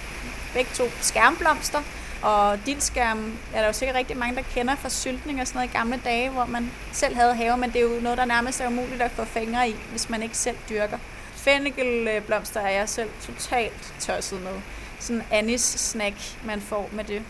begge 0.54 0.72
to 0.74 0.84
skærmblomster, 1.02 1.82
og 2.24 2.66
dildskærme 2.66 3.34
er 3.54 3.60
der 3.60 3.68
jo 3.68 3.74
sikkert 3.74 3.96
rigtig 3.98 4.18
mange, 4.18 4.36
der 4.36 4.42
kender 4.42 4.76
fra 4.76 4.90
syltning 4.90 5.42
og 5.42 5.48
sådan 5.48 5.58
noget 5.58 5.70
i 5.70 5.74
gamle 5.74 6.02
dage, 6.06 6.30
hvor 6.30 6.46
man 6.46 6.72
selv 6.92 7.16
havde 7.16 7.36
have, 7.36 7.58
men 7.58 7.70
det 7.70 7.82
er 7.82 7.96
jo 7.96 8.00
noget, 8.02 8.18
der 8.18 8.26
nærmest 8.26 8.62
er 8.62 8.68
umuligt 8.68 9.02
at 9.02 9.12
få 9.12 9.26
fingre 9.26 9.70
i, 9.70 9.76
hvis 9.92 10.10
man 10.10 10.24
ikke 10.24 10.38
selv 10.38 10.58
dyrker. 10.70 10.98
Fennikelblomster 11.34 12.60
er 12.60 12.70
jeg 12.70 12.90
selv 12.90 13.10
totalt 13.22 13.94
tosset 14.00 14.42
med. 14.42 14.62
Sådan 15.00 15.16
en 15.16 15.24
anis-snack, 15.32 16.16
man 16.46 16.62
får 16.62 16.90
med 16.92 17.04
det, 17.04 17.22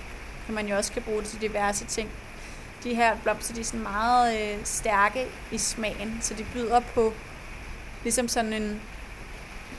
kan 0.45 0.55
man 0.55 0.67
jo 0.67 0.77
også 0.77 0.91
kan 0.91 1.01
bruge 1.01 1.21
det 1.21 1.29
til 1.29 1.41
diverse 1.41 1.85
ting. 1.85 2.09
De 2.83 2.95
her 2.95 3.17
blomster, 3.23 3.53
de 3.53 3.59
er 3.59 3.65
sådan 3.65 3.83
meget 3.83 4.41
øh, 4.41 4.57
stærke 4.63 5.25
i 5.51 5.57
smagen, 5.57 6.19
så 6.21 6.33
de 6.33 6.45
byder 6.53 6.79
på 6.79 7.13
ligesom 8.03 8.27
sådan 8.27 8.53
en, 8.53 8.81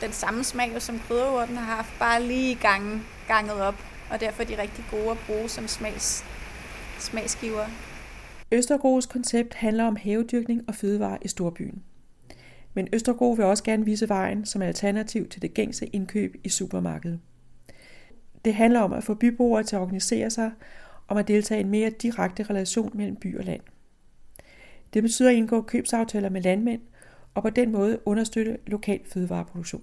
den 0.00 0.12
samme 0.12 0.44
smag, 0.44 0.82
som 0.82 1.00
krydderurten 1.08 1.56
har 1.56 1.76
haft, 1.76 1.98
bare 1.98 2.22
lige 2.22 2.54
gang, 2.54 3.06
ganget 3.28 3.60
op 3.60 3.74
og 4.10 4.20
derfor 4.20 4.42
er 4.42 4.46
de 4.46 4.62
rigtig 4.62 4.84
gode 4.90 5.10
at 5.10 5.18
bruge 5.26 5.48
som 5.48 5.68
smags, 5.68 6.24
smagsgiver. 6.98 7.66
Østergros 8.52 9.06
koncept 9.06 9.54
handler 9.54 9.84
om 9.84 9.96
havedyrkning 9.96 10.64
og 10.68 10.74
fødevare 10.74 11.18
i 11.22 11.28
storbyen. 11.28 11.82
Men 12.74 12.88
Østergro 12.92 13.30
vil 13.30 13.44
også 13.44 13.64
gerne 13.64 13.84
vise 13.84 14.08
vejen 14.08 14.46
som 14.46 14.62
alternativ 14.62 15.28
til 15.28 15.42
det 15.42 15.54
gængse 15.54 15.86
indkøb 15.86 16.36
i 16.44 16.48
supermarkedet. 16.48 17.20
Det 18.44 18.54
handler 18.54 18.80
om 18.80 18.92
at 18.92 19.04
få 19.04 19.14
byboere 19.14 19.62
til 19.62 19.76
at 19.76 19.82
organisere 19.82 20.30
sig, 20.30 20.52
om 21.08 21.16
at 21.16 21.28
deltage 21.28 21.60
i 21.60 21.64
en 21.64 21.70
mere 21.70 21.90
direkte 21.90 22.42
relation 22.42 22.90
mellem 22.94 23.16
by 23.16 23.38
og 23.38 23.44
land. 23.44 23.60
Det 24.94 25.02
betyder 25.02 25.30
at 25.30 25.36
indgå 25.36 25.62
købsaftaler 25.62 26.28
med 26.28 26.42
landmænd 26.42 26.80
og 27.34 27.42
på 27.42 27.50
den 27.50 27.72
måde 27.72 27.98
understøtte 28.04 28.58
lokal 28.66 29.00
fødevareproduktion. 29.04 29.82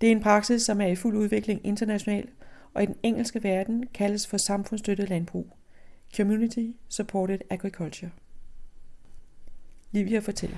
Det 0.00 0.06
er 0.06 0.12
en 0.12 0.22
praksis, 0.22 0.62
som 0.62 0.80
er 0.80 0.86
i 0.86 0.94
fuld 0.94 1.16
udvikling 1.16 1.60
internationalt, 1.64 2.30
og 2.74 2.82
i 2.82 2.86
den 2.86 2.96
engelske 3.02 3.42
verden 3.42 3.86
kaldes 3.94 4.26
for 4.26 4.36
samfundsstøttet 4.36 5.08
landbrug. 5.08 5.56
Community 6.16 6.66
Supported 6.88 7.38
Agriculture. 7.50 8.10
Livia 9.92 10.18
fortæller. 10.18 10.56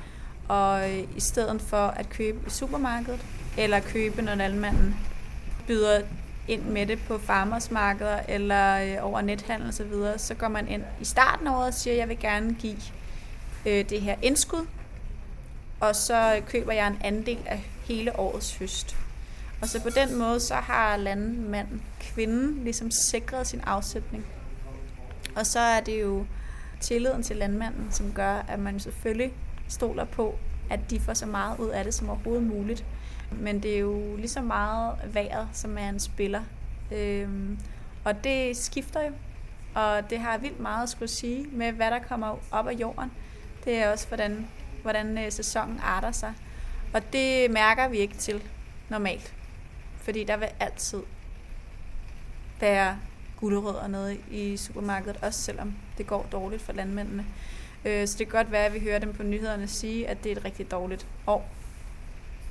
Og 0.48 0.90
i 1.16 1.20
stedet 1.20 1.60
for 1.60 1.76
at 1.76 2.08
købe 2.08 2.38
i 2.46 2.50
supermarkedet, 2.50 3.26
eller 3.58 3.80
købe, 3.80 4.22
når 4.22 4.34
landmanden 4.34 4.94
byder 5.66 6.02
ind 6.48 6.62
med 6.62 6.86
det 6.86 6.98
på 7.08 7.18
farmersmarkeder 7.18 8.20
eller 8.28 8.78
øh, 8.78 9.06
over 9.06 9.20
nethandel 9.20 9.68
osv., 9.68 9.72
så, 9.76 9.84
videre, 9.84 10.18
så 10.18 10.34
går 10.34 10.48
man 10.48 10.68
ind 10.68 10.82
i 11.00 11.04
starten 11.04 11.46
af 11.46 11.56
året 11.56 11.66
og 11.66 11.74
siger, 11.74 11.94
at 11.94 12.00
jeg 12.00 12.08
vil 12.08 12.18
gerne 12.18 12.54
give 12.54 12.76
øh, 13.66 13.88
det 13.90 14.00
her 14.00 14.16
indskud, 14.22 14.66
og 15.80 15.96
så 15.96 16.42
køber 16.46 16.72
jeg 16.72 16.86
en 16.86 16.98
andel 17.04 17.38
af 17.46 17.64
hele 17.84 18.18
årets 18.18 18.56
høst. 18.56 18.96
Og 19.62 19.68
så 19.68 19.82
på 19.82 19.90
den 19.90 20.18
måde, 20.18 20.40
så 20.40 20.54
har 20.54 20.96
landmanden, 20.96 21.82
kvinden, 22.00 22.64
ligesom 22.64 22.90
sikret 22.90 23.46
sin 23.46 23.60
afsætning. 23.60 24.26
Og 25.36 25.46
så 25.46 25.60
er 25.60 25.80
det 25.80 26.02
jo 26.02 26.26
tilliden 26.80 27.22
til 27.22 27.36
landmanden, 27.36 27.92
som 27.92 28.12
gør, 28.12 28.44
at 28.48 28.58
man 28.58 28.80
selvfølgelig 28.80 29.34
stoler 29.68 30.04
på, 30.04 30.38
at 30.70 30.80
de 30.90 31.00
får 31.00 31.14
så 31.14 31.26
meget 31.26 31.58
ud 31.58 31.68
af 31.68 31.84
det 31.84 31.94
som 31.94 32.10
overhovedet 32.10 32.46
muligt. 32.46 32.84
Men 33.30 33.62
det 33.62 33.74
er 33.74 33.78
jo 33.78 34.16
lige 34.16 34.28
så 34.28 34.42
meget 34.42 34.94
vejret, 35.12 35.48
som 35.52 35.78
er 35.78 35.88
en 35.88 36.00
spiller. 36.00 36.42
Øhm, 36.92 37.58
og 38.04 38.24
det 38.24 38.56
skifter 38.56 39.00
jo, 39.02 39.12
og 39.74 40.10
det 40.10 40.18
har 40.18 40.38
vildt 40.38 40.60
meget 40.60 40.82
at 40.82 40.88
skulle 40.88 41.08
sige 41.08 41.46
med, 41.52 41.72
hvad 41.72 41.90
der 41.90 41.98
kommer 41.98 42.38
op 42.50 42.66
af 42.66 42.72
jorden. 42.72 43.12
Det 43.64 43.76
er 43.76 43.92
også, 43.92 44.08
hvordan, 44.08 44.48
hvordan 44.82 45.18
øh, 45.18 45.32
sæsonen 45.32 45.80
arter 45.82 46.12
sig. 46.12 46.32
Og 46.94 47.12
det 47.12 47.50
mærker 47.50 47.88
vi 47.88 47.98
ikke 47.98 48.14
til 48.14 48.42
normalt. 48.88 49.34
Fordi 50.02 50.24
der 50.24 50.36
vil 50.36 50.48
altid 50.60 51.02
være 52.60 52.98
gulerødder 53.40 53.86
nede 53.86 54.18
i 54.30 54.56
supermarkedet, 54.56 55.18
også 55.22 55.40
selvom 55.42 55.74
det 55.98 56.06
går 56.06 56.26
dårligt 56.32 56.62
for 56.62 56.72
landmændene. 56.72 57.26
Øh, 57.84 58.08
så 58.08 58.18
det 58.18 58.28
kan 58.28 58.38
godt 58.38 58.52
være, 58.52 58.66
at 58.66 58.74
vi 58.74 58.78
hører 58.78 58.98
dem 58.98 59.12
på 59.12 59.22
nyhederne 59.22 59.68
sige, 59.68 60.08
at 60.08 60.24
det 60.24 60.32
er 60.32 60.36
et 60.36 60.44
rigtig 60.44 60.70
dårligt 60.70 61.06
år. 61.26 61.48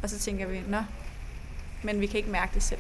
Og 0.04 0.10
så 0.10 0.20
tænker 0.20 0.48
vi, 0.48 0.62
nå, 0.68 0.84
men 1.84 2.02
vi 2.02 2.06
kan 2.06 2.18
ikke 2.18 2.32
mærke 2.32 2.54
det 2.54 2.64
selv. 2.64 2.80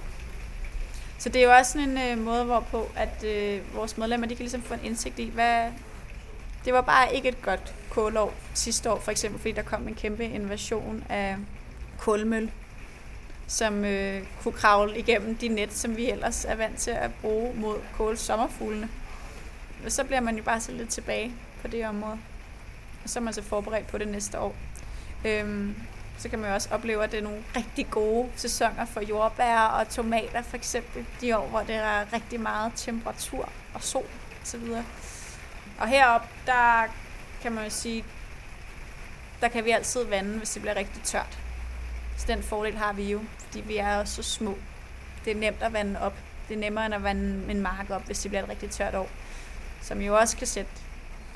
Så 1.18 1.30
det 1.30 1.42
er 1.42 1.46
jo 1.46 1.54
også 1.54 1.72
sådan 1.72 1.98
en 1.98 2.20
øh, 2.20 2.26
måde, 2.26 2.44
hvorpå 2.44 2.88
at 2.96 3.24
øh, 3.24 3.76
vores 3.76 3.98
medlemmer 3.98 4.28
de 4.28 4.36
kan 4.36 4.44
ligesom 4.44 4.62
få 4.62 4.74
en 4.74 4.80
indsigt 4.84 5.20
i, 5.20 5.30
hvad... 5.30 5.72
Det 6.66 6.74
var 6.74 6.82
bare 6.82 7.16
ikke 7.16 7.30
et 7.30 7.42
godt 7.42 7.76
kålår 7.90 8.34
sidste 8.54 8.92
år, 8.92 9.00
for 9.00 9.12
eksempel 9.12 9.40
fordi 9.42 9.52
der 9.52 9.62
kom 9.62 9.88
en 9.88 9.96
kæmpe 9.96 10.26
invasion 10.26 11.04
af 11.10 11.38
kulmøl, 11.98 12.52
som 13.52 13.86
øh, 13.86 14.24
kunne 14.44 14.54
kravle 14.54 15.00
igennem 15.00 15.36
de 15.36 15.48
net, 15.48 15.74
som 15.74 15.98
vi 15.98 16.10
ellers 16.10 16.46
er 16.46 16.56
vant 16.56 16.78
til 16.78 16.92
at 16.92 17.12
bruge 17.22 17.54
mod 17.56 17.80
kålsommerfuglene. 17.94 18.90
Så 19.88 20.04
bliver 20.04 20.22
man 20.22 20.38
jo 20.38 20.44
bare 20.44 20.62
så 20.62 20.72
lidt 20.72 20.90
tilbage 20.90 21.34
på 21.62 21.68
det 21.68 21.88
område. 21.88 22.18
Og 23.04 23.10
så 23.10 23.20
er 23.20 23.24
man 23.24 23.34
så 23.34 23.42
forberedt 23.42 23.88
på 23.88 23.98
det 23.98 24.08
næste 24.08 24.40
år. 24.40 24.56
Øhm, 25.26 25.76
så 26.18 26.30
kan 26.30 26.40
man 26.40 26.50
jo 26.50 26.54
også 26.54 26.70
opleve, 26.72 27.04
at 27.04 27.12
det 27.12 27.18
er 27.18 27.24
nogle 27.24 27.44
rigtig 27.56 27.88
gode 27.90 28.30
sæsoner 28.36 28.86
for 28.86 29.02
jordbær 29.02 29.58
og 29.58 29.90
tomater 29.90 30.42
for 30.42 30.58
eksempel. 30.58 31.06
De 31.22 31.38
år, 31.38 31.48
hvor 31.48 31.60
der 31.60 31.76
er 31.76 32.14
rigtig 32.14 32.40
meget 32.40 32.72
temperatur 32.76 33.50
og 33.74 33.84
sol 33.84 34.06
osv. 34.42 34.64
Og 35.80 35.88
heroppe, 35.88 36.28
der 36.46 36.84
kan 37.42 37.52
man 37.52 37.64
jo 37.64 37.70
sige, 37.70 38.06
der 39.42 39.48
kan 39.48 39.66
vi 39.66 39.72
altid 39.72 40.04
vande, 40.04 40.38
hvis 40.38 40.50
det 40.50 40.62
bliver 40.62 40.76
rigtig 40.76 41.04
tørt. 41.04 41.40
Så 42.18 42.26
den 42.28 42.44
fordel 42.44 42.78
har 42.78 42.94
vi 42.94 43.12
jo, 43.12 43.20
fordi 43.38 43.62
vi 43.62 43.78
er 43.78 44.04
så 44.04 44.24
små. 44.24 44.56
Det 45.26 45.32
er 45.32 45.36
nemt 45.36 45.62
at 45.62 45.74
vande 45.74 46.02
op. 46.02 46.14
Det 46.48 46.56
er 46.56 46.60
nemmere 46.60 46.86
end 46.86 46.96
at 46.96 47.04
vande 47.04 47.52
en 47.52 47.62
mark 47.62 47.90
op, 47.90 48.06
hvis 48.06 48.20
det 48.20 48.32
bliver 48.32 48.44
et 48.44 48.50
rigtig 48.50 48.70
tørt 48.70 48.96
år. 48.96 49.10
Som 49.82 50.02
jo 50.02 50.18
også 50.18 50.38
kan 50.38 50.48
sætte 50.48 50.72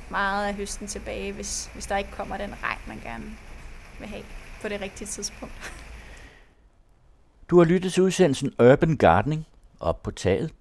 meget 0.09 0.47
af 0.47 0.55
høsten 0.55 0.88
tilbage, 0.88 1.31
hvis, 1.31 1.69
hvis 1.73 1.85
der 1.85 1.97
ikke 1.97 2.11
kommer 2.11 2.38
den 2.38 2.53
regn, 2.63 2.79
man 2.88 2.99
gerne 3.03 3.25
vil 3.99 4.07
have 4.07 4.23
på 4.61 4.69
det 4.69 4.81
rigtige 4.81 5.07
tidspunkt. 5.07 5.73
Du 7.49 7.57
har 7.57 7.65
lyttet 7.65 7.93
til 7.93 8.03
udsendelsen 8.03 8.53
Urban 8.59 8.97
Gardening 8.97 9.45
op 9.79 10.03
på 10.03 10.11
taget. 10.11 10.53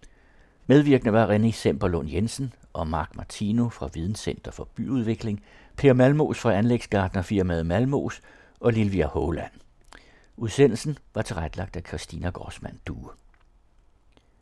Medvirkende 0.66 1.12
var 1.12 1.26
René 1.26 1.50
Semperlund 1.50 2.10
Jensen 2.10 2.52
og 2.72 2.88
Mark 2.88 3.16
Martino 3.16 3.68
fra 3.68 3.88
Videnscenter 3.94 4.50
for 4.50 4.68
Byudvikling, 4.74 5.42
Per 5.76 5.92
Malmos 5.92 6.38
fra 6.38 6.54
anlægsgartnerfirmaet 6.54 7.66
Malmos 7.66 8.20
og 8.60 8.72
Lilvia 8.72 9.06
Håland. 9.06 9.50
Udsendelsen 10.36 10.98
var 11.14 11.22
tilrettelagt 11.22 11.76
af 11.76 11.82
Christina 11.82 12.30
Grossmann 12.30 12.80
Due. 12.86 13.10